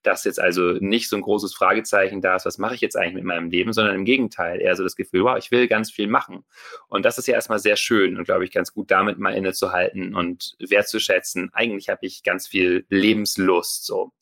[0.03, 3.15] dass jetzt also nicht so ein großes Fragezeichen da ist, was mache ich jetzt eigentlich
[3.15, 6.07] mit meinem Leben, sondern im Gegenteil, eher so das Gefühl, wow, ich will ganz viel
[6.07, 6.45] machen.
[6.89, 10.15] Und das ist ja erstmal sehr schön und glaube ich ganz gut damit mal innezuhalten
[10.15, 11.51] und wertzuschätzen.
[11.53, 14.13] Eigentlich habe ich ganz viel Lebenslust so.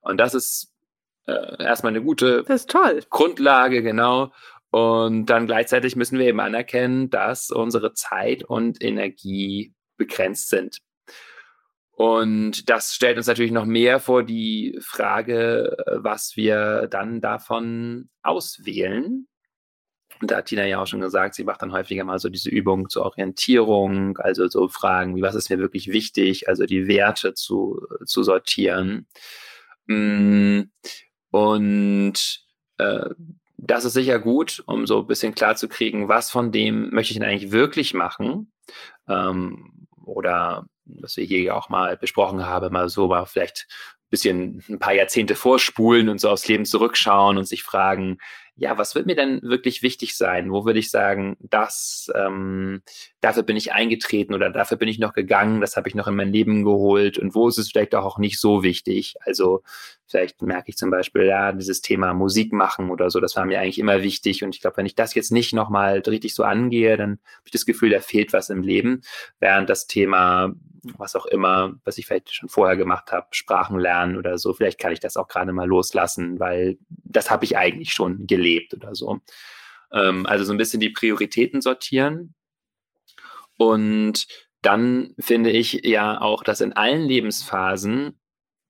[0.00, 0.72] Und das ist
[1.26, 2.44] äh, erstmal eine gute
[3.10, 4.32] Grundlage, genau.
[4.70, 10.80] Und dann gleichzeitig müssen wir eben anerkennen, dass unsere Zeit und Energie begrenzt sind.
[11.92, 19.26] Und das stellt uns natürlich noch mehr vor die Frage, was wir dann davon auswählen.
[20.20, 22.50] Und da hat Tina ja auch schon gesagt, sie macht dann häufiger mal so diese
[22.50, 27.32] Übung zur Orientierung, also so Fragen wie, was ist mir wirklich wichtig, also die Werte
[27.32, 29.06] zu, zu sortieren.
[31.30, 32.40] Und
[32.78, 33.10] äh,
[33.58, 37.12] das ist sicher gut, um so ein bisschen klar zu kriegen, was von dem möchte
[37.12, 38.52] ich denn eigentlich wirklich machen.
[39.08, 44.10] Ähm, oder was wir hier ja auch mal besprochen haben, mal so mal vielleicht ein
[44.10, 48.18] bisschen ein paar Jahrzehnte vorspulen und so aufs Leben zurückschauen und sich fragen,
[48.58, 50.50] ja, was wird mir denn wirklich wichtig sein?
[50.50, 52.82] Wo würde ich sagen, das, ähm,
[53.20, 56.16] dafür bin ich eingetreten oder dafür bin ich noch gegangen, das habe ich noch in
[56.16, 59.16] mein Leben geholt und wo ist es vielleicht auch nicht so wichtig?
[59.26, 59.62] Also
[60.06, 63.60] vielleicht merke ich zum Beispiel, ja, dieses Thema Musik machen oder so, das war mir
[63.60, 66.96] eigentlich immer wichtig und ich glaube, wenn ich das jetzt nicht nochmal richtig so angehe,
[66.96, 69.02] dann habe ich das Gefühl, da fehlt was im Leben,
[69.40, 70.54] während das Thema
[70.98, 74.52] was auch immer, was ich vielleicht schon vorher gemacht habe, Sprachen lernen oder so.
[74.52, 78.74] Vielleicht kann ich das auch gerade mal loslassen, weil das habe ich eigentlich schon gelebt
[78.74, 79.20] oder so.
[79.92, 82.34] Ähm, also so ein bisschen die Prioritäten sortieren.
[83.58, 84.26] Und
[84.62, 88.18] dann finde ich ja auch, dass in allen Lebensphasen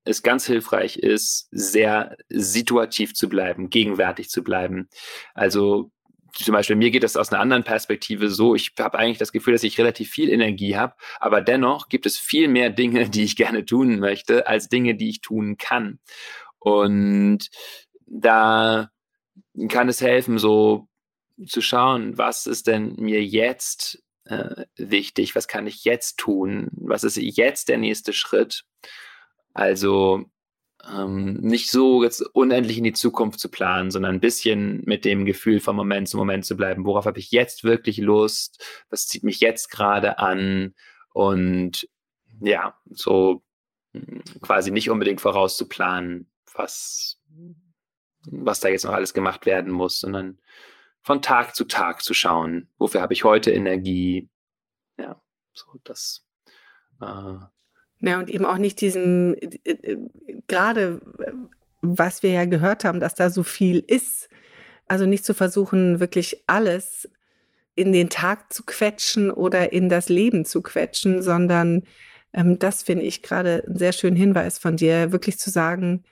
[0.06, 4.88] es ganz hilfreich ist, sehr situativ zu bleiben, gegenwärtig zu bleiben.
[5.34, 5.90] Also
[6.32, 9.54] zum Beispiel mir geht das aus einer anderen Perspektive so, ich habe eigentlich das Gefühl,
[9.54, 13.36] dass ich relativ viel Energie habe, aber dennoch gibt es viel mehr Dinge, die ich
[13.36, 15.98] gerne tun möchte, als Dinge, die ich tun kann.
[16.58, 17.48] Und
[18.06, 18.90] da
[19.68, 20.88] kann es helfen, so
[21.46, 27.04] zu schauen, was ist denn mir jetzt äh, wichtig, was kann ich jetzt tun, was
[27.04, 28.64] ist jetzt der nächste Schritt.
[29.56, 30.26] Also
[30.86, 35.24] ähm, nicht so jetzt unendlich in die Zukunft zu planen, sondern ein bisschen mit dem
[35.24, 36.84] Gefühl von Moment zu Moment zu bleiben.
[36.84, 38.62] Worauf habe ich jetzt wirklich Lust?
[38.90, 40.74] Was zieht mich jetzt gerade an?
[41.14, 41.88] Und
[42.40, 43.42] ja, so
[43.94, 47.18] hm, quasi nicht unbedingt vorauszuplanen, was,
[48.26, 50.38] was da jetzt noch alles gemacht werden muss, sondern
[51.00, 54.28] von Tag zu Tag zu schauen, wofür habe ich heute Energie?
[54.98, 55.18] Ja,
[55.54, 56.26] so das
[57.00, 57.38] äh,
[58.00, 59.96] ja, und eben auch nicht diesen, äh, äh,
[60.46, 61.00] gerade
[61.82, 64.28] was wir ja gehört haben, dass da so viel ist.
[64.88, 67.08] Also nicht zu versuchen, wirklich alles
[67.74, 71.82] in den Tag zu quetschen oder in das Leben zu quetschen, sondern
[72.32, 76.04] ähm, das finde ich gerade einen sehr schönen Hinweis von dir, wirklich zu sagen,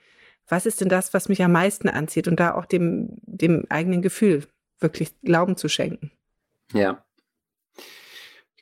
[0.47, 4.01] was ist denn das, was mich am meisten anzieht und da auch dem, dem eigenen
[4.01, 4.43] Gefühl
[4.79, 6.11] wirklich Glauben zu schenken.
[6.73, 7.04] Ja,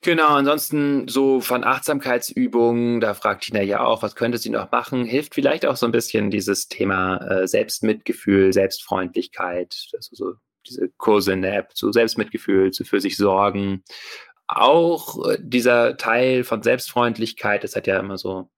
[0.04, 5.06] Genau, ansonsten so von Achtsamkeitsübungen, da fragt Tina ja auch, was könnte sie noch machen?
[5.06, 10.34] Hilft vielleicht auch so ein bisschen dieses Thema äh, Selbstmitgefühl, Selbstfreundlichkeit, also so
[10.68, 13.84] diese Kurse in der App zu Selbstmitgefühl, zu für sich sorgen.
[14.48, 18.50] Auch äh, dieser Teil von Selbstfreundlichkeit, das hat ja immer so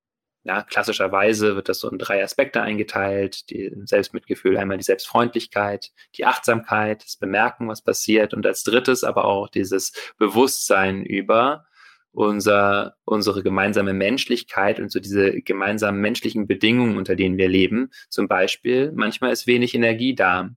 [0.46, 3.50] ja, klassischerweise wird das so in drei Aspekte eingeteilt.
[3.50, 9.26] Die Selbstmitgefühl, einmal die Selbstfreundlichkeit, die Achtsamkeit, das Bemerken, was passiert und als drittes aber
[9.26, 11.66] auch dieses Bewusstsein über
[12.12, 17.90] unser, unsere gemeinsame Menschlichkeit und so diese gemeinsamen menschlichen Bedingungen, unter denen wir leben.
[18.10, 20.52] Zum Beispiel, manchmal ist wenig Energie da.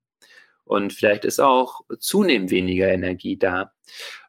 [0.64, 3.72] Und vielleicht ist auch zunehmend weniger Energie da.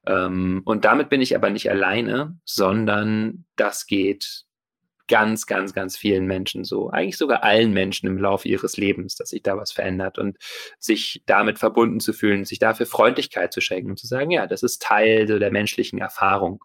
[0.08, 4.46] Ähm, und damit bin ich aber nicht alleine, sondern das geht
[5.10, 9.30] ganz, ganz, ganz vielen Menschen so, eigentlich sogar allen Menschen im Laufe ihres Lebens, dass
[9.30, 10.38] sich da was verändert und
[10.80, 14.64] sich damit verbunden zu fühlen, sich dafür Freundlichkeit zu schenken und zu sagen, ja, das
[14.64, 16.64] ist Teil so der menschlichen Erfahrung.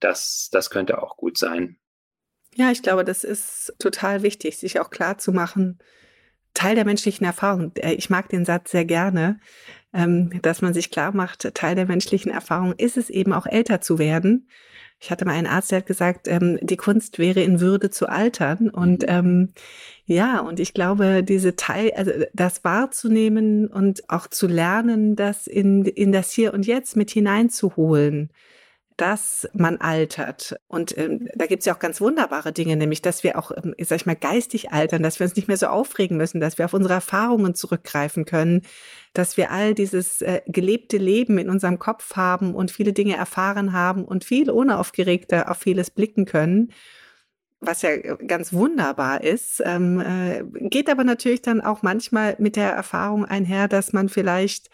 [0.00, 1.76] Das, das könnte auch gut sein.
[2.54, 5.78] Ja, ich glaube, das ist total wichtig, sich auch klar zu machen,
[6.54, 7.72] Teil der menschlichen Erfahrung.
[7.76, 9.38] Äh, ich mag den Satz sehr gerne,
[9.92, 13.82] ähm, dass man sich klar macht, Teil der menschlichen Erfahrung ist es eben auch älter
[13.82, 14.48] zu werden
[14.98, 18.08] ich hatte mal einen Arzt, der hat gesagt, ähm, die Kunst wäre in Würde zu
[18.08, 18.70] altern.
[18.70, 19.08] Und mhm.
[19.08, 19.48] ähm,
[20.06, 25.84] ja, und ich glaube, diese Teil, also das wahrzunehmen und auch zu lernen, das in,
[25.84, 28.30] in das Hier und Jetzt mit hineinzuholen
[28.96, 30.56] dass man altert.
[30.68, 33.96] Und ähm, da gibt's ja auch ganz wunderbare Dinge, nämlich dass wir auch, ähm, sag
[33.96, 36.74] ich mal, geistig altern, dass wir uns nicht mehr so aufregen müssen, dass wir auf
[36.74, 38.62] unsere Erfahrungen zurückgreifen können,
[39.12, 43.72] dass wir all dieses äh, gelebte Leben in unserem Kopf haben und viele Dinge erfahren
[43.72, 46.72] haben und viel unaufgeregter auf vieles blicken können
[47.60, 52.56] was ja äh, ganz wunderbar ist, ähm, äh, geht aber natürlich dann auch manchmal mit
[52.56, 54.70] der Erfahrung einher, dass man vielleicht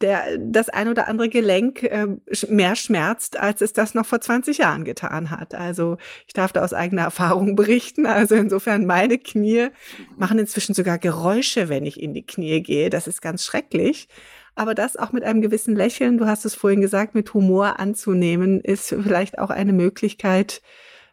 [0.00, 2.06] der das ein oder andere Gelenk äh,
[2.48, 5.54] mehr schmerzt, als es das noch vor 20 Jahren getan hat.
[5.54, 8.06] Also ich darf da aus eigener Erfahrung berichten.
[8.06, 9.68] Also insofern meine Knie
[10.16, 12.90] machen inzwischen sogar Geräusche, wenn ich in die Knie gehe.
[12.90, 14.08] Das ist ganz schrecklich.
[14.54, 18.60] Aber das auch mit einem gewissen Lächeln, du hast es vorhin gesagt, mit Humor anzunehmen,
[18.60, 20.60] ist vielleicht auch eine Möglichkeit,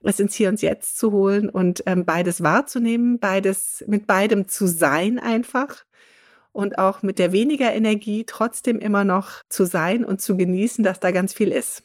[0.04, 4.68] es ins Hier und Jetzt zu holen und ähm, beides wahrzunehmen, beides mit beidem zu
[4.68, 5.86] sein einfach
[6.58, 11.00] und auch mit der weniger Energie trotzdem immer noch zu sein und zu genießen, dass
[11.00, 11.84] da ganz viel ist.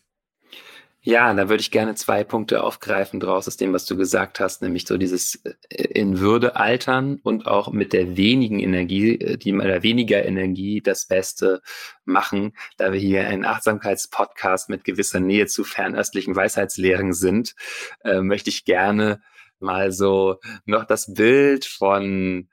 [1.02, 4.62] Ja, da würde ich gerne zwei Punkte aufgreifen draus aus dem, was du gesagt hast,
[4.62, 9.52] nämlich so dieses äh, in Würde altern und auch mit der wenigen Energie, äh, die
[9.52, 11.60] oder weniger Energie das Beste
[12.06, 12.52] machen.
[12.78, 17.56] Da wir hier ein Achtsamkeitspodcast mit gewisser Nähe zu fernöstlichen Weisheitslehren sind,
[18.04, 19.20] äh, möchte ich gerne
[19.58, 22.48] mal so noch das Bild von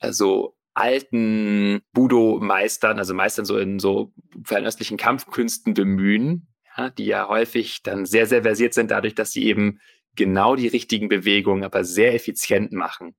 [0.00, 4.12] also alten Budo-Meistern, also Meistern so in so
[4.44, 9.44] fernöstlichen Kampfkünsten bemühen, ja, die ja häufig dann sehr, sehr versiert sind, dadurch, dass sie
[9.44, 9.80] eben
[10.14, 13.14] genau die richtigen Bewegungen, aber sehr effizient machen.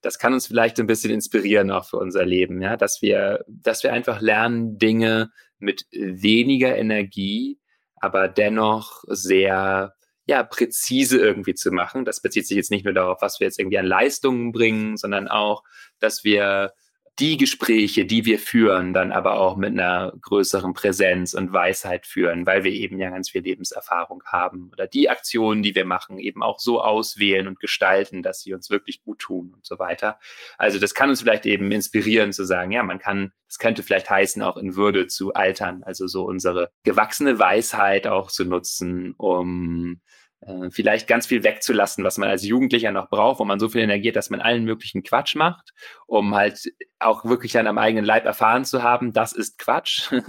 [0.00, 3.82] Das kann uns vielleicht ein bisschen inspirieren auch für unser Leben, ja, dass wir, dass
[3.82, 7.60] wir einfach lernen, Dinge mit weniger Energie,
[7.96, 9.94] aber dennoch sehr
[10.26, 12.04] ja, präzise irgendwie zu machen.
[12.04, 15.28] Das bezieht sich jetzt nicht nur darauf, was wir jetzt irgendwie an Leistungen bringen, sondern
[15.28, 15.62] auch,
[15.98, 16.72] dass wir
[17.18, 22.46] die Gespräche, die wir führen, dann aber auch mit einer größeren Präsenz und Weisheit führen,
[22.46, 26.42] weil wir eben ja ganz viel Lebenserfahrung haben oder die Aktionen, die wir machen, eben
[26.42, 30.18] auch so auswählen und gestalten, dass sie uns wirklich gut tun und so weiter.
[30.56, 34.08] Also das kann uns vielleicht eben inspirieren zu sagen, ja, man kann, es könnte vielleicht
[34.08, 40.00] heißen, auch in Würde zu altern, also so unsere gewachsene Weisheit auch zu nutzen, um
[40.42, 43.82] äh, vielleicht ganz viel wegzulassen, was man als Jugendlicher noch braucht, wo man so viel
[43.82, 45.72] Energie hat, dass man allen möglichen Quatsch macht,
[46.06, 46.60] um halt
[46.98, 50.12] auch wirklich dann am eigenen Leib erfahren zu haben, das ist Quatsch.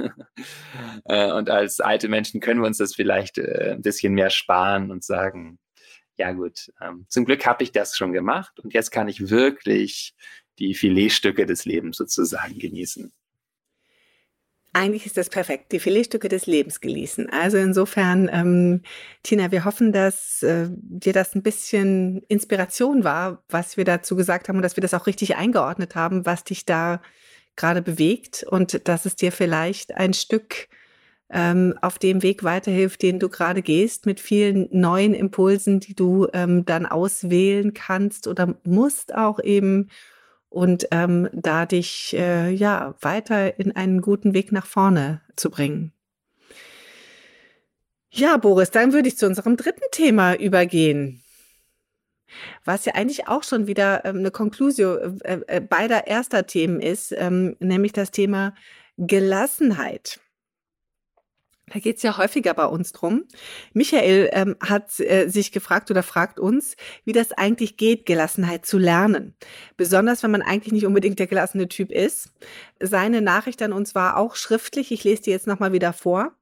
[1.06, 4.90] Äh, und als alte Menschen können wir uns das vielleicht äh, ein bisschen mehr sparen
[4.90, 5.60] und sagen,
[6.18, 10.14] ja gut, ähm, zum Glück habe ich das schon gemacht und jetzt kann ich wirklich
[10.60, 13.12] die Filetstücke des Lebens sozusagen genießen.
[14.76, 17.30] Eigentlich ist das perfekt, die Filetstücke des Lebens genießen.
[17.30, 18.82] Also insofern, ähm,
[19.22, 24.50] Tina, wir hoffen, dass äh, dir das ein bisschen Inspiration war, was wir dazu gesagt
[24.50, 27.02] haben und dass wir das auch richtig eingeordnet haben, was dich da
[27.56, 30.68] gerade bewegt und dass es dir vielleicht ein Stück
[31.30, 36.28] ähm, auf dem Weg weiterhilft, den du gerade gehst, mit vielen neuen Impulsen, die du
[36.34, 39.90] ähm, dann auswählen kannst oder musst auch eben
[40.54, 45.92] und ähm, da dich äh, ja weiter in einen guten Weg nach vorne zu bringen.
[48.12, 51.24] Ja, Boris, dann würde ich zu unserem dritten Thema übergehen.
[52.66, 57.12] Was ja eigentlich auch schon wieder ähm, eine Konklusion äh, äh, beider erster Themen ist,
[57.18, 58.54] ähm, nämlich das Thema
[58.98, 60.20] Gelassenheit.
[61.68, 63.24] Da geht es ja häufiger bei uns drum.
[63.74, 68.78] Michael ähm, hat äh, sich gefragt oder fragt uns, wie das eigentlich geht, Gelassenheit zu
[68.78, 69.34] lernen.
[69.78, 72.34] Besonders wenn man eigentlich nicht unbedingt der gelassene Typ ist.
[72.82, 74.92] Seine Nachricht an uns war auch schriftlich.
[74.92, 76.34] Ich lese die jetzt nochmal wieder vor.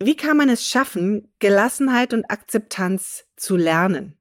[0.00, 4.16] Wie kann man es schaffen, Gelassenheit und Akzeptanz zu lernen?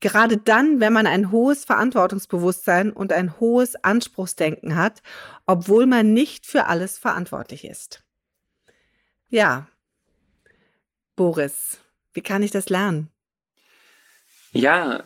[0.00, 5.02] Gerade dann, wenn man ein hohes Verantwortungsbewusstsein und ein hohes Anspruchsdenken hat,
[5.46, 8.04] obwohl man nicht für alles verantwortlich ist.
[9.32, 9.66] Ja.
[11.16, 11.80] Boris,
[12.12, 13.08] wie kann ich das lernen?
[14.52, 15.02] Ja,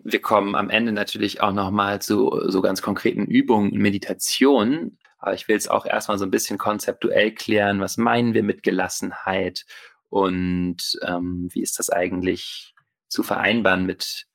[0.00, 4.98] wir kommen am Ende natürlich auch nochmal zu so ganz konkreten Übungen, Meditationen.
[5.18, 7.80] Aber ich will es auch erstmal so ein bisschen konzeptuell klären.
[7.80, 9.64] Was meinen wir mit Gelassenheit?
[10.10, 12.74] Und ähm, wie ist das eigentlich
[13.08, 14.26] zu vereinbaren mit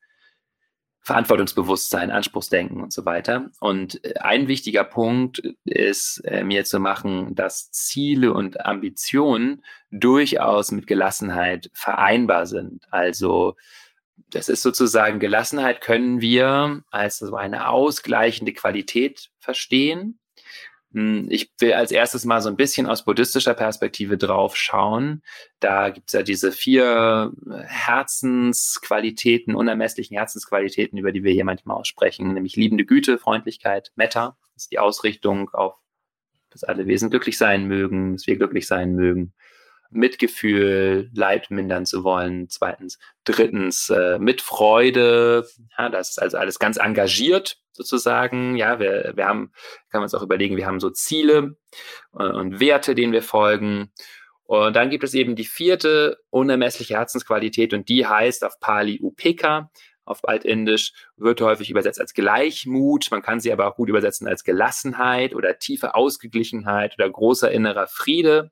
[1.05, 3.51] Verantwortungsbewusstsein, Anspruchsdenken und so weiter.
[3.59, 10.71] Und äh, ein wichtiger Punkt ist äh, mir zu machen, dass Ziele und Ambitionen durchaus
[10.71, 12.85] mit Gelassenheit vereinbar sind.
[12.89, 13.55] Also
[14.31, 20.19] das ist sozusagen Gelassenheit können wir als so eine ausgleichende Qualität verstehen.
[20.95, 25.23] Hm, ich will als erstes mal so ein bisschen aus buddhistischer Perspektive drauf schauen.
[25.59, 27.33] Da gibt es ja diese vier
[27.65, 34.63] Herzensqualitäten, unermesslichen Herzensqualitäten, über die wir hier manchmal aussprechen, nämlich liebende Güte, Freundlichkeit, Metta, das
[34.63, 35.75] ist die Ausrichtung auf,
[36.49, 39.33] dass alle Wesen glücklich sein mögen, dass wir glücklich sein mögen.
[39.95, 42.49] Mitgefühl, Leid mindern zu wollen.
[42.49, 45.47] Zweitens, drittens, äh, mit Freude.
[45.77, 48.55] Ja, das ist also alles ganz engagiert sozusagen.
[48.55, 49.51] Ja, wir, wir haben,
[49.89, 51.57] kann man uns auch überlegen, wir haben so Ziele
[52.17, 53.91] äh, und Werte, denen wir folgen.
[54.43, 59.71] Und dann gibt es eben die vierte unermessliche Herzensqualität und die heißt auf Pali Upeka,
[60.05, 63.07] auf Altindisch, wird häufig übersetzt als Gleichmut.
[63.09, 67.87] Man kann sie aber auch gut übersetzen als Gelassenheit oder tiefe Ausgeglichenheit oder großer innerer
[67.87, 68.51] Friede.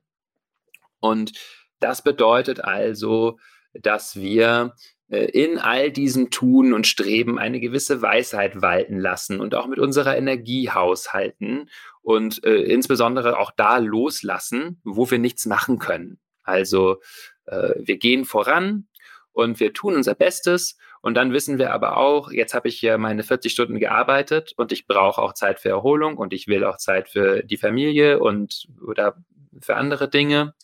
[1.04, 1.32] Und
[1.80, 3.38] das bedeutet also,
[3.74, 4.74] dass wir
[5.10, 9.78] äh, in all diesem Tun und Streben eine gewisse Weisheit walten lassen und auch mit
[9.78, 11.68] unserer Energie haushalten
[12.00, 16.20] und äh, insbesondere auch da loslassen, wo wir nichts machen können.
[16.42, 17.02] Also
[17.44, 18.88] äh, wir gehen voran
[19.32, 22.96] und wir tun unser Bestes und dann wissen wir aber auch, jetzt habe ich hier
[22.96, 26.78] meine 40 Stunden gearbeitet und ich brauche auch Zeit für Erholung und ich will auch
[26.78, 29.22] Zeit für die Familie und oder
[29.60, 30.54] für andere Dinge.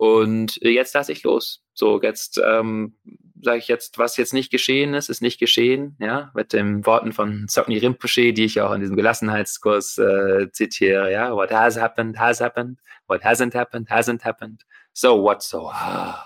[0.00, 1.62] Und jetzt lasse ich los.
[1.74, 2.96] So, jetzt ähm,
[3.42, 5.94] sage ich jetzt, was jetzt nicht geschehen ist, ist nicht geschehen.
[6.00, 11.12] Ja, mit den Worten von Sokni Rinpoche, die ich auch in diesem Gelassenheitskurs äh, zitiere.
[11.12, 12.78] Ja, what has happened, has happened.
[13.08, 14.62] What hasn't happened, hasn't happened.
[14.94, 15.70] So what so?
[15.70, 16.24] Ja,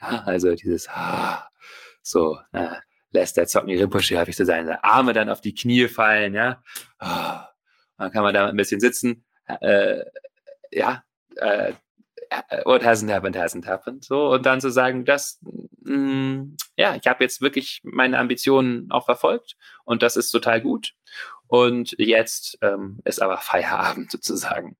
[0.00, 0.88] also dieses
[2.04, 2.76] so äh,
[3.10, 6.34] lässt der Sokni Rinpoche häufig so seine Arme dann auf die Knie fallen.
[6.34, 6.62] Ja,
[7.00, 7.48] ah.
[7.98, 9.24] dann kann man da ein bisschen sitzen.
[9.48, 10.04] Äh,
[10.70, 11.02] ja,
[11.34, 11.72] äh,
[12.64, 14.04] what hasn't happened, hasn't happened.
[14.04, 15.40] So, und dann zu sagen, das,
[15.82, 20.60] mh, mm, ja, ich habe jetzt wirklich meine Ambitionen auch verfolgt und das ist total
[20.60, 20.94] gut.
[21.46, 24.76] Und jetzt ähm, ist aber Feierabend sozusagen.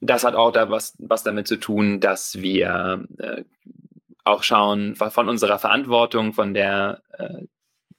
[0.00, 3.44] Das hat auch da was, was damit zu tun, dass wir äh,
[4.24, 7.46] auch schauen von unserer Verantwortung, von der äh,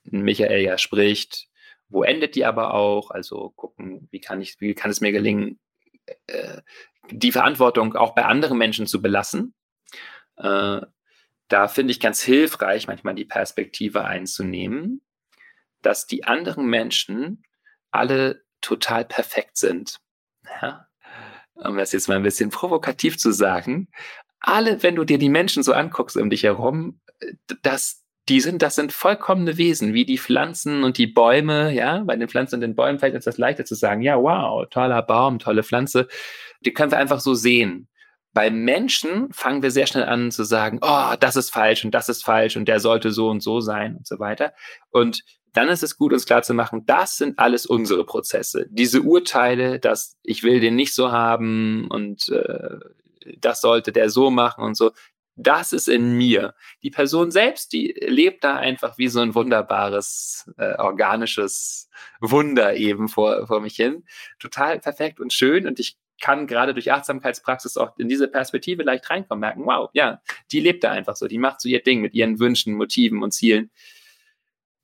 [0.02, 1.48] Michael ja spricht,
[1.88, 3.10] wo endet die aber auch?
[3.10, 5.60] Also gucken, wie kann ich, wie kann es mir gelingen,
[6.26, 6.60] äh,
[7.10, 9.54] die Verantwortung auch bei anderen Menschen zu belassen.
[10.36, 10.80] Äh,
[11.48, 15.02] da finde ich ganz hilfreich, manchmal die Perspektive einzunehmen,
[15.82, 17.44] dass die anderen Menschen
[17.90, 20.00] alle total perfekt sind.
[20.62, 20.88] Ja?
[21.54, 23.88] Um das jetzt mal ein bisschen provokativ zu sagen,
[24.40, 27.00] alle, wenn du dir die Menschen so anguckst um dich herum,
[27.62, 32.02] das, die sind, das sind vollkommene Wesen, wie die Pflanzen und die Bäume, ja.
[32.04, 35.02] Bei den Pflanzen und den Bäumen fällt uns das leichter zu sagen, ja, wow, toller
[35.02, 36.08] Baum, tolle Pflanze
[36.64, 37.88] die können wir einfach so sehen.
[38.32, 42.08] Bei Menschen fangen wir sehr schnell an zu sagen, oh, das ist falsch und das
[42.08, 44.52] ist falsch und der sollte so und so sein und so weiter.
[44.90, 45.22] Und
[45.52, 48.66] dann ist es gut, uns klar zu machen, das sind alles unsere Prozesse.
[48.70, 52.78] Diese Urteile, dass ich will den nicht so haben und äh,
[53.38, 54.90] das sollte der so machen und so,
[55.36, 56.54] das ist in mir.
[56.82, 61.88] Die Person selbst, die lebt da einfach wie so ein wunderbares, äh, organisches
[62.20, 64.04] Wunder eben vor, vor mich hin.
[64.38, 69.08] Total perfekt und schön und ich kann gerade durch Achtsamkeitspraxis auch in diese Perspektive leicht
[69.10, 70.20] reinkommen, merken, wow, ja,
[70.52, 73.32] die lebt da einfach so, die macht so ihr Ding mit ihren Wünschen, Motiven und
[73.32, 73.70] Zielen.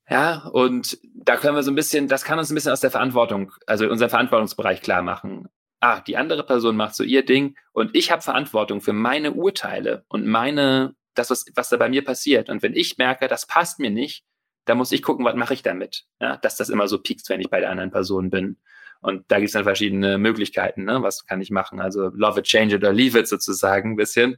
[0.09, 2.91] Ja, und da können wir so ein bisschen, das kann uns ein bisschen aus der
[2.91, 5.47] Verantwortung, also unseren Verantwortungsbereich klar machen.
[5.79, 10.03] Ah, die andere Person macht so ihr Ding und ich habe Verantwortung für meine Urteile
[10.09, 12.49] und meine, das, was, was da bei mir passiert.
[12.49, 14.23] Und wenn ich merke, das passt mir nicht,
[14.65, 16.05] dann muss ich gucken, was mache ich damit.
[16.19, 18.57] Ja, dass das immer so piekt, wenn ich bei der anderen Person bin.
[19.01, 21.01] Und da gibt es dann verschiedene Möglichkeiten, ne?
[21.01, 21.81] was kann ich machen?
[21.81, 24.37] Also love it, change it or leave it sozusagen ein bisschen.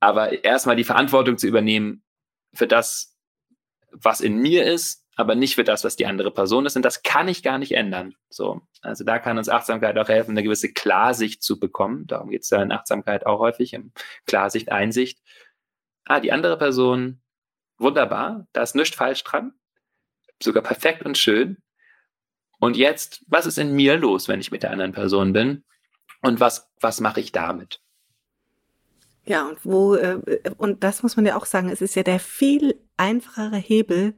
[0.00, 2.02] Aber erstmal die Verantwortung zu übernehmen
[2.52, 3.16] für das,
[3.92, 6.76] was in mir ist, aber nicht für das, was die andere Person ist.
[6.76, 8.14] Und das kann ich gar nicht ändern.
[8.30, 12.06] So, also da kann uns Achtsamkeit auch helfen, eine gewisse Klarsicht zu bekommen.
[12.06, 13.92] Darum geht es ja in Achtsamkeit auch häufig, in
[14.26, 15.20] Klarsicht, Einsicht.
[16.04, 17.20] Ah, die andere Person,
[17.78, 19.52] wunderbar, da ist nichts falsch dran,
[20.42, 21.58] sogar perfekt und schön.
[22.60, 25.64] Und jetzt, was ist in mir los, wenn ich mit der anderen Person bin?
[26.22, 27.80] Und was, was mache ich damit?
[29.24, 30.20] Ja, und wo, äh,
[30.58, 34.14] und das muss man ja auch sagen, es ist ja der viel einfachere Hebel,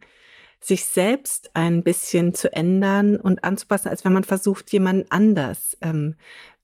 [0.60, 6.14] sich selbst ein bisschen zu ändern und anzupassen, als wenn man versucht, jemanden anders ähm,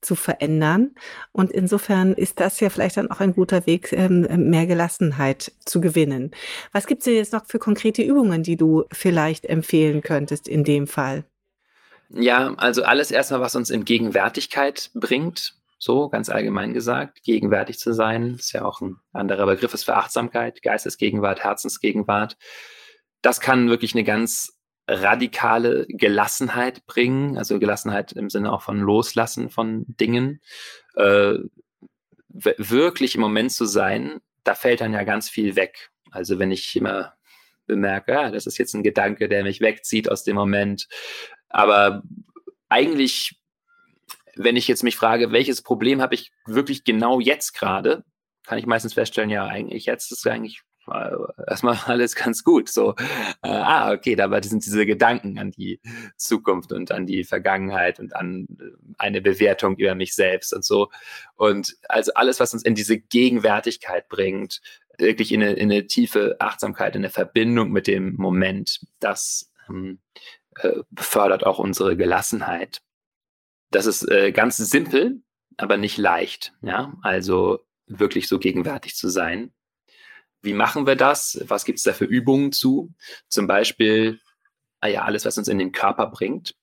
[0.01, 0.95] zu verändern.
[1.33, 5.81] Und insofern ist das ja vielleicht dann auch ein guter Weg, ähm, mehr Gelassenheit zu
[5.81, 6.31] gewinnen.
[6.71, 10.63] Was gibt es denn jetzt noch für konkrete Übungen, die du vielleicht empfehlen könntest in
[10.63, 11.25] dem Fall?
[12.11, 17.93] Ja, also alles erstmal, was uns in Gegenwärtigkeit bringt, so ganz allgemein gesagt, gegenwärtig zu
[17.93, 22.37] sein, ist ja auch ein anderer Begriff ist für Achtsamkeit, Geistesgegenwart, Herzensgegenwart.
[23.21, 29.49] Das kann wirklich eine ganz radikale Gelassenheit bringen, also Gelassenheit im Sinne auch von Loslassen
[29.49, 30.41] von Dingen.
[30.95, 31.35] Äh,
[32.27, 35.91] wirklich im Moment zu sein, da fällt dann ja ganz viel weg.
[36.11, 37.13] Also wenn ich immer
[37.67, 40.87] bemerke, ja, das ist jetzt ein Gedanke, der mich wegzieht aus dem Moment,
[41.49, 42.03] aber
[42.69, 43.39] eigentlich,
[44.35, 48.03] wenn ich jetzt mich frage, welches Problem habe ich wirklich genau jetzt gerade,
[48.45, 51.15] kann ich meistens feststellen, ja, eigentlich jetzt ist eigentlich äh,
[51.47, 52.69] erstmal alles ganz gut.
[52.69, 52.95] So,
[53.41, 55.79] äh, ah, okay, da sind diese Gedanken an die
[56.17, 58.63] Zukunft und an die Vergangenheit und an äh,
[58.97, 60.89] eine Bewertung über mich selbst und so.
[61.35, 64.61] Und also alles, was uns in diese Gegenwärtigkeit bringt,
[64.97, 69.99] wirklich in eine, in eine tiefe Achtsamkeit, in eine Verbindung mit dem Moment, das ähm,
[70.59, 72.81] äh, befördert auch unsere Gelassenheit.
[73.71, 75.21] Das ist äh, ganz simpel,
[75.57, 76.53] aber nicht leicht.
[76.61, 79.51] Ja, also wirklich so gegenwärtig zu sein.
[80.41, 81.43] Wie machen wir das?
[81.47, 82.93] Was gibt es da für Übungen zu?
[83.27, 84.19] Zum Beispiel,
[84.79, 86.55] ah ja, alles, was uns in den Körper bringt.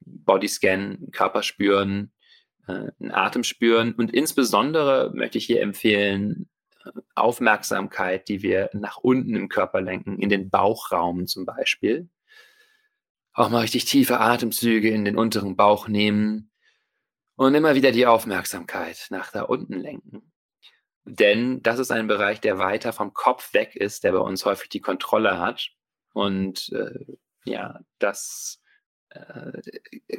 [0.00, 2.12] Bodyscan, Körper spüren,
[2.66, 3.94] äh, Atem spüren.
[3.94, 6.48] Und insbesondere möchte ich hier empfehlen,
[7.14, 12.08] Aufmerksamkeit, die wir nach unten im Körper lenken, in den Bauchraum zum Beispiel.
[13.34, 16.52] Auch mal richtig tiefe Atemzüge in den unteren Bauch nehmen
[17.34, 20.32] und immer wieder die Aufmerksamkeit nach da unten lenken.
[21.04, 24.68] Denn das ist ein Bereich, der weiter vom Kopf weg ist, der bei uns häufig
[24.68, 25.68] die Kontrolle hat.
[26.12, 28.62] Und äh, ja, das
[29.10, 29.60] äh,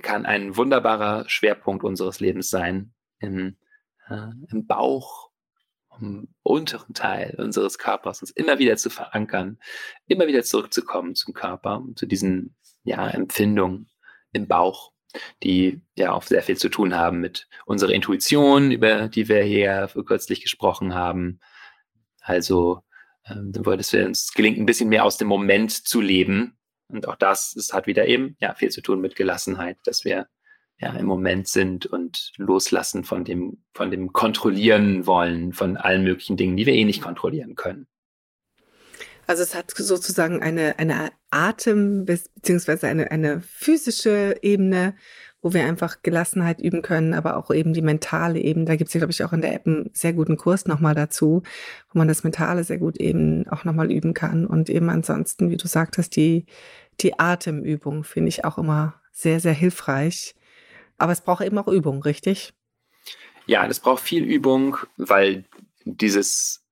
[0.01, 3.57] kann ein wunderbarer Schwerpunkt unseres Lebens sein, im,
[4.09, 5.31] äh, im Bauch,
[5.99, 9.57] im unteren Teil unseres Körpers, uns immer wieder zu verankern,
[10.05, 12.55] immer wieder zurückzukommen zum Körper, zu diesen
[12.85, 13.89] ja, Empfindungen
[14.31, 14.93] im Bauch,
[15.43, 19.89] die ja auch sehr viel zu tun haben mit unserer Intuition, über die wir hier
[20.05, 21.39] kürzlich gesprochen haben.
[22.21, 22.81] Also,
[23.25, 26.57] äh, dass wir uns gelingt, ein bisschen mehr aus dem Moment zu leben.
[26.87, 30.27] Und auch das, das hat wieder eben ja viel zu tun mit Gelassenheit, dass wir
[30.77, 36.37] ja, im Moment sind und loslassen von dem, von dem Kontrollieren wollen, von allen möglichen
[36.37, 37.87] Dingen, die wir eh nicht kontrollieren können.
[39.27, 44.95] Also es hat sozusagen eine, eine Atem- beziehungsweise eine, eine physische Ebene,
[45.41, 48.65] wo wir einfach Gelassenheit üben können, aber auch eben die mentale Ebene.
[48.65, 51.43] Da gibt es glaube ich, auch in der App einen sehr guten Kurs nochmal dazu,
[51.91, 54.45] wo man das Mentale sehr gut eben auch nochmal üben kann.
[54.45, 56.45] Und eben ansonsten, wie du sagtest, die,
[57.01, 60.35] die Atemübung finde ich auch immer sehr, sehr hilfreich
[60.97, 62.53] aber es braucht eben auch Übung, richtig?
[63.45, 65.45] Ja, das braucht viel Übung, weil
[65.83, 66.63] dieses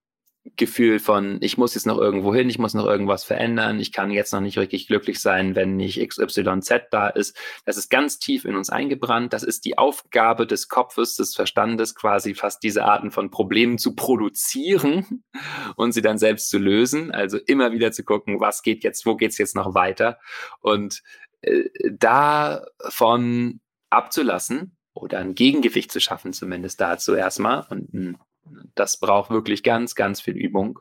[0.58, 4.12] Gefühl von, ich muss jetzt noch irgendwo hin, ich muss noch irgendwas verändern, ich kann
[4.12, 7.38] jetzt noch nicht wirklich glücklich sein, wenn nicht XYZ da ist.
[7.66, 9.32] Das ist ganz tief in uns eingebrannt.
[9.32, 13.96] Das ist die Aufgabe des Kopfes, des Verstandes, quasi fast diese Arten von Problemen zu
[13.96, 15.24] produzieren
[15.78, 17.12] und sie dann selbst zu lösen.
[17.12, 20.20] Also immer wieder zu gucken, was geht jetzt, wo geht es jetzt noch weiter.
[20.60, 21.04] Und
[21.42, 27.66] äh, davon abzulassen oder ein Gegengewicht zu schaffen, zumindest dazu erstmal.
[27.70, 28.18] Und hm,
[28.76, 30.80] das braucht wirklich ganz, ganz viel Übung.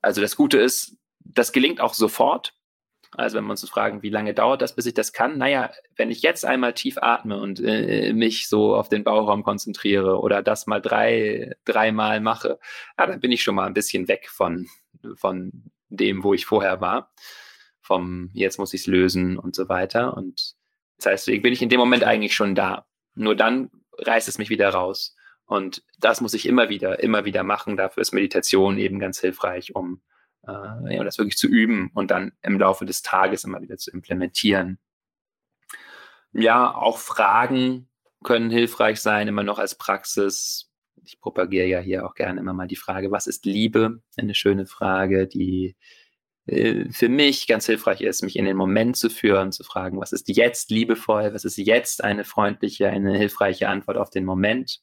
[0.00, 2.54] Also das Gute ist, das gelingt auch sofort.
[3.14, 5.36] Also wenn wir uns fragen, wie lange dauert das, bis ich das kann?
[5.36, 10.18] Naja, wenn ich jetzt einmal tief atme und äh, mich so auf den Bauraum konzentriere
[10.18, 12.58] oder das mal drei, dreimal mache,
[12.98, 14.66] ja, dann bin ich schon mal ein bisschen weg von,
[15.16, 17.12] von dem, wo ich vorher war.
[17.82, 20.16] Vom jetzt muss ich es lösen und so weiter.
[20.16, 20.54] Und
[20.96, 22.86] das heißt, bin ich in dem Moment eigentlich schon da.
[23.14, 25.14] Nur dann reißt es mich wieder raus.
[25.52, 27.76] Und das muss ich immer wieder, immer wieder machen.
[27.76, 30.00] Dafür ist Meditation eben ganz hilfreich, um
[30.48, 33.90] äh, ja, das wirklich zu üben und dann im Laufe des Tages immer wieder zu
[33.90, 34.78] implementieren.
[36.32, 37.90] Ja, auch Fragen
[38.24, 40.70] können hilfreich sein, immer noch als Praxis.
[41.04, 44.00] Ich propagiere ja hier auch gerne immer mal die Frage, was ist Liebe?
[44.16, 45.76] Eine schöne Frage, die
[46.46, 50.12] äh, für mich ganz hilfreich ist, mich in den Moment zu führen, zu fragen, was
[50.12, 54.80] ist jetzt liebevoll, was ist jetzt eine freundliche, eine hilfreiche Antwort auf den Moment.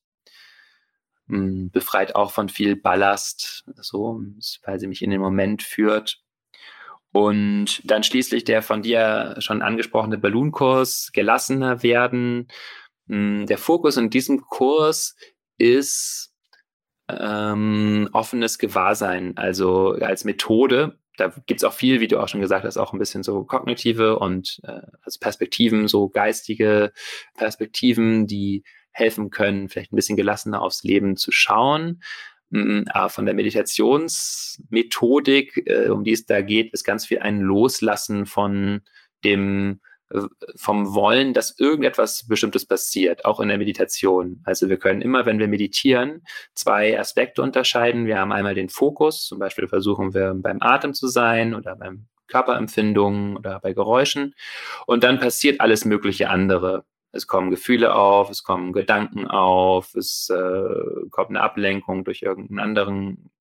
[1.29, 4.21] Hm, befreit auch von viel Ballast, so,
[4.63, 6.21] weil sie mich in den Moment führt.
[7.11, 12.47] Und dann schließlich der von dir schon angesprochene Balloon-Kurs, gelassener werden.
[13.07, 15.15] Hm, der Fokus in diesem Kurs
[15.57, 16.33] ist
[17.09, 22.41] ähm, offenes Gewahrsein, also als Methode da gibt es auch viel, wie du auch schon
[22.41, 26.93] gesagt hast, auch ein bisschen so kognitive und äh, also Perspektiven, so geistige
[27.35, 32.01] Perspektiven, die helfen können, vielleicht ein bisschen gelassener aufs Leben zu schauen.
[32.49, 37.39] Mm, aber von der Meditationsmethodik, äh, um die es da geht, ist ganz viel ein
[37.39, 38.81] Loslassen von
[39.23, 39.79] dem
[40.55, 44.41] vom Wollen, dass irgendetwas Bestimmtes passiert, auch in der Meditation.
[44.43, 46.23] Also wir können immer, wenn wir meditieren,
[46.55, 48.07] zwei Aspekte unterscheiden.
[48.07, 52.07] Wir haben einmal den Fokus, zum Beispiel versuchen wir beim Atem zu sein oder beim
[52.27, 54.33] Körperempfindungen oder bei Geräuschen.
[54.87, 56.85] Und dann passiert alles mögliche andere.
[57.11, 62.59] Es kommen Gefühle auf, es kommen Gedanken auf, es äh, kommt eine Ablenkung durch irgendeinen
[62.59, 63.31] anderen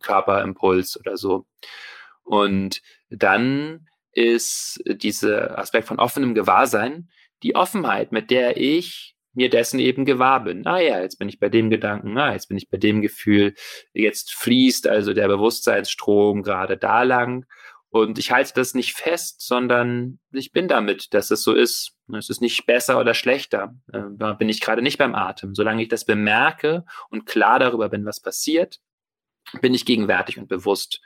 [0.00, 1.46] Körperimpuls oder so.
[2.22, 7.10] Und dann ist dieser Aspekt von offenem Gewahrsein,
[7.42, 10.66] die Offenheit, mit der ich mir dessen eben gewahr bin.
[10.66, 13.54] Ah ja, jetzt bin ich bei dem Gedanken, ah, jetzt bin ich bei dem Gefühl,
[13.92, 17.44] jetzt fließt also der Bewusstseinsstrom gerade da lang
[17.94, 21.92] und ich halte das nicht fest, sondern ich bin damit, dass es so ist.
[22.12, 23.72] Es ist nicht besser oder schlechter.
[23.92, 25.54] Äh, da bin ich gerade nicht beim Atem.
[25.54, 28.80] Solange ich das bemerke und klar darüber bin, was passiert,
[29.60, 31.02] bin ich gegenwärtig und bewusst.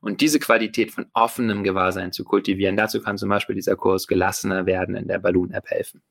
[0.00, 4.64] Und diese Qualität von offenem Gewahrsein zu kultivieren, dazu kann zum Beispiel dieser Kurs gelassener
[4.64, 6.02] werden in der Balloon-App helfen.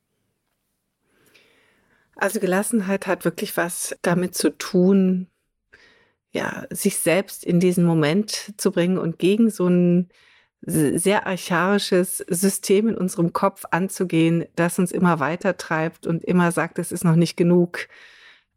[2.15, 5.25] Also Gelassenheit hat wirklich was damit zu tun,
[6.31, 10.09] ja, sich selbst in diesen Moment zu bringen und gegen so ein
[10.61, 16.79] sehr archaisches System in unserem Kopf anzugehen, das uns immer weiter treibt und immer sagt,
[16.79, 17.87] es ist noch nicht genug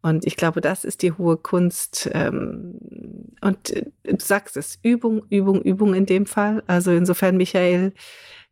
[0.02, 2.10] Und ich glaube, das ist die hohe Kunst.
[2.12, 2.78] Ähm,
[3.40, 6.62] und äh, du sagst es, Übung, Übung, Übung in dem Fall.
[6.66, 7.92] Also insofern, Michael,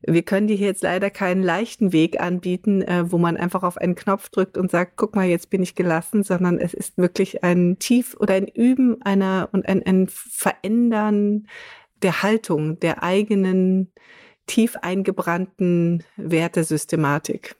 [0.02, 3.94] wir können dir jetzt leider keinen leichten Weg anbieten, äh, wo man einfach auf einen
[3.94, 7.78] Knopf drückt und sagt, guck mal, jetzt bin ich gelassen, sondern es ist wirklich ein
[7.78, 11.46] Tief oder ein Üben einer und ein, ein Verändern
[12.02, 13.92] der Haltung, der eigenen
[14.46, 17.56] tief eingebrannten Wertesystematik.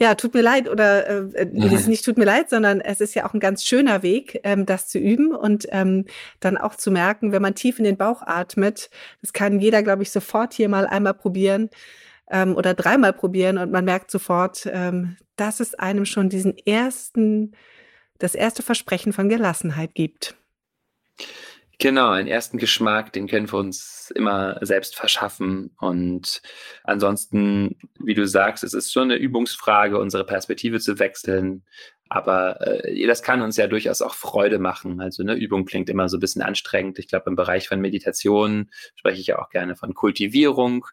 [0.00, 0.14] Ja.
[0.14, 3.26] Tut mir leid oder äh, es ist nicht tut mir leid, sondern es ist ja
[3.26, 6.06] auch ein ganz schöner Weg, ähm, das zu üben und ähm,
[6.40, 8.88] dann auch zu merken, wenn man tief in den Bauch atmet,
[9.20, 11.68] das kann jeder, glaube ich, sofort hier mal einmal probieren
[12.30, 17.52] ähm, oder dreimal probieren und man merkt sofort, ähm, dass es einem schon diesen ersten,
[18.18, 20.34] das erste Versprechen von Gelassenheit gibt.
[21.80, 25.70] Genau, einen ersten Geschmack, den können wir uns immer selbst verschaffen.
[25.78, 26.42] Und
[26.84, 31.64] ansonsten, wie du sagst, es ist schon eine Übungsfrage, unsere Perspektive zu wechseln.
[32.10, 35.00] Aber äh, das kann uns ja durchaus auch Freude machen.
[35.00, 36.98] Also eine Übung klingt immer so ein bisschen anstrengend.
[36.98, 40.84] Ich glaube, im Bereich von Meditation spreche ich ja auch gerne von Kultivierung,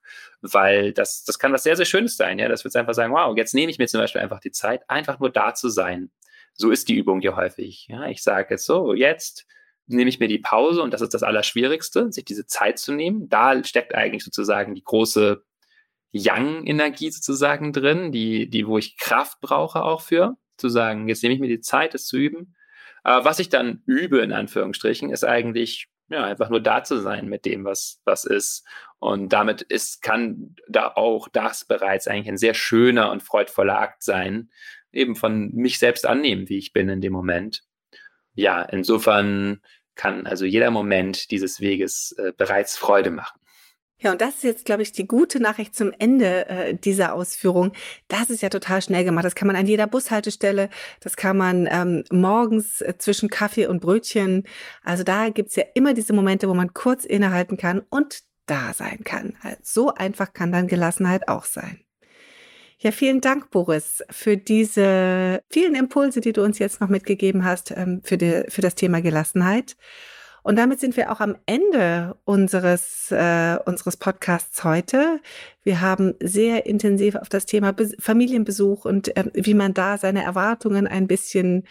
[0.41, 2.39] weil das, das kann was sehr, sehr Schönes sein.
[2.39, 4.89] Ja, das wird einfach sagen, wow, jetzt nehme ich mir zum Beispiel einfach die Zeit,
[4.89, 6.11] einfach nur da zu sein.
[6.53, 7.87] So ist die Übung ja häufig.
[7.89, 9.45] Ja, ich sage jetzt so, jetzt
[9.87, 13.29] nehme ich mir die Pause und das ist das Allerschwierigste, sich diese Zeit zu nehmen.
[13.29, 15.43] Da steckt eigentlich sozusagen die große
[16.11, 21.35] Yang-Energie sozusagen drin, die, die, wo ich Kraft brauche auch für, zu sagen, jetzt nehme
[21.35, 22.55] ich mir die Zeit, das zu üben.
[23.03, 27.27] Aber was ich dann übe, in Anführungsstrichen, ist eigentlich, ja, einfach nur da zu sein
[27.27, 28.65] mit dem, was, was ist.
[28.99, 34.03] Und damit ist, kann da auch das bereits eigentlich ein sehr schöner und freudvoller Akt
[34.03, 34.49] sein,
[34.91, 37.63] eben von mich selbst annehmen, wie ich bin in dem Moment.
[38.33, 39.61] Ja, insofern
[39.97, 43.39] kann also jeder Moment dieses Weges äh, bereits Freude machen.
[43.99, 47.71] Ja, und das ist jetzt, glaube ich, die gute Nachricht zum Ende äh, dieser Ausführung.
[48.07, 49.25] Das ist ja total schnell gemacht.
[49.25, 50.69] Das kann man an jeder Bushaltestelle,
[50.99, 54.43] das kann man ähm, morgens äh, zwischen Kaffee und Brötchen.
[54.83, 59.03] Also da gibt's ja immer diese Momente, wo man kurz innehalten kann und da sein
[59.03, 59.35] kann.
[59.41, 61.81] Also so einfach kann dann Gelassenheit auch sein.
[62.79, 67.71] Ja, vielen Dank, Boris, für diese vielen Impulse, die du uns jetzt noch mitgegeben hast
[67.71, 69.75] ähm, für, die, für das Thema Gelassenheit.
[70.43, 75.19] Und damit sind wir auch am Ende unseres, äh, unseres Podcasts heute.
[75.63, 80.23] Wir haben sehr intensiv auf das Thema Be Familienbesuch und äh, wie man da seine
[80.23, 81.63] Erwartungen ein bisschen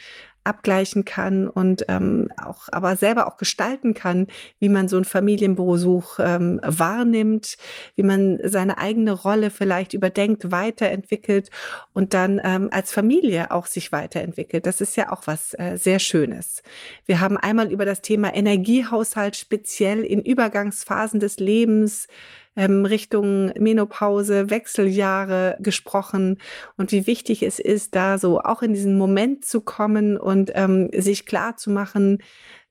[0.47, 4.29] abgleichen kann und ähm, auch aber selber auch gestalten kann,
[4.59, 7.57] wie man so einen Familienbesuch ähm, wahrnimmt,
[7.95, 11.51] wie man seine eigene Rolle vielleicht überdenkt, weiterentwickelt
[11.93, 14.67] und dann ähm, als Familie auch sich weiterentwickelt.
[14.67, 16.63] Das ist ja auch was äh, sehr Schönes.
[17.05, 22.09] Wir haben einmal über das Thema Energiehaushalt speziell in Übergangsphasen des Lebens
[22.57, 26.39] ähm, Richtung Menopause, Wechseljahre gesprochen
[26.77, 30.91] und wie wichtig es ist, da so auch in diesen Moment zu kommen und ähm,
[30.93, 32.19] sich klar zu machen,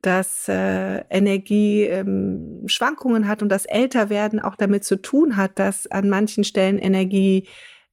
[0.02, 5.88] dass äh, Energie ähm, Schwankungen hat und das Älterwerden auch damit zu tun hat, dass
[5.88, 7.48] an manchen Stellen Energie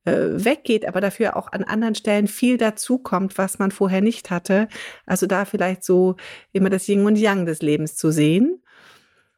[0.05, 4.69] äh, weggeht, aber dafür auch an anderen Stellen viel dazukommt, was man vorher nicht hatte.
[5.07, 6.17] Also da vielleicht so
[6.53, 8.63] immer das Yin und Yang des Lebens zu sehen.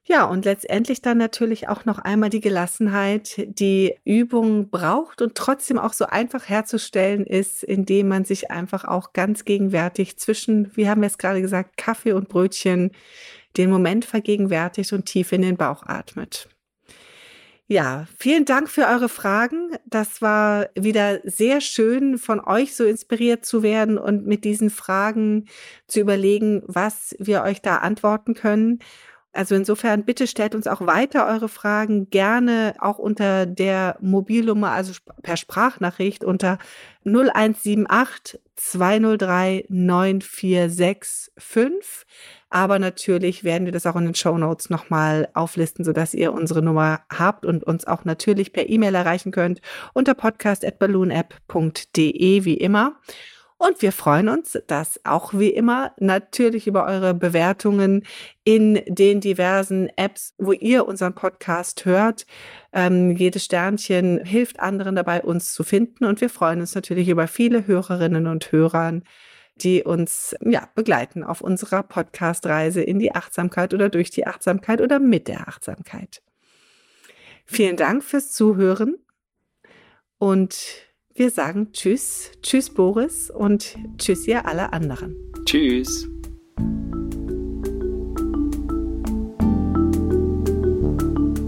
[0.06, 5.78] Ja, und letztendlich dann natürlich auch noch einmal die Gelassenheit, die Übung braucht und trotzdem
[5.78, 11.00] auch so einfach herzustellen ist, indem man sich einfach auch ganz gegenwärtig zwischen, wie haben
[11.00, 12.90] wir es gerade gesagt, Kaffee und Brötchen
[13.56, 16.48] den Moment vergegenwärtigt und tief in den Bauch atmet.
[17.66, 19.70] Ja, vielen Dank für eure Fragen.
[19.86, 25.46] Das war wieder sehr schön, von euch so inspiriert zu werden und mit diesen Fragen
[25.86, 28.80] zu überlegen, was wir euch da antworten können.
[29.34, 34.92] Also insofern, bitte stellt uns auch weiter eure Fragen gerne auch unter der Mobilnummer, also
[35.22, 36.58] per Sprachnachricht unter
[37.04, 42.06] 0178 203 9465.
[42.48, 46.62] Aber natürlich werden wir das auch in den Show Notes nochmal auflisten, sodass ihr unsere
[46.62, 49.60] Nummer habt und uns auch natürlich per E-Mail erreichen könnt
[49.92, 53.00] unter podcast.balloonapp.de wie immer.
[53.56, 58.04] Und wir freuen uns, dass auch wie immer natürlich über eure Bewertungen
[58.42, 62.26] in den diversen Apps, wo ihr unseren Podcast hört.
[62.72, 66.04] Ähm, jedes Sternchen hilft anderen dabei, uns zu finden.
[66.04, 69.00] Und wir freuen uns natürlich über viele Hörerinnen und Hörer,
[69.56, 74.98] die uns ja, begleiten auf unserer Podcast-Reise in die Achtsamkeit oder durch die Achtsamkeit oder
[74.98, 76.22] mit der Achtsamkeit.
[77.46, 78.96] Vielen Dank fürs Zuhören
[80.18, 85.16] und wir sagen Tschüss, Tschüss Boris und Tschüss ihr alle anderen.
[85.44, 86.08] Tschüss.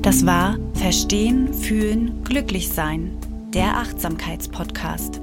[0.03, 3.19] Das war Verstehen, Fühlen, Glücklich Sein,
[3.53, 5.21] der Achtsamkeitspodcast.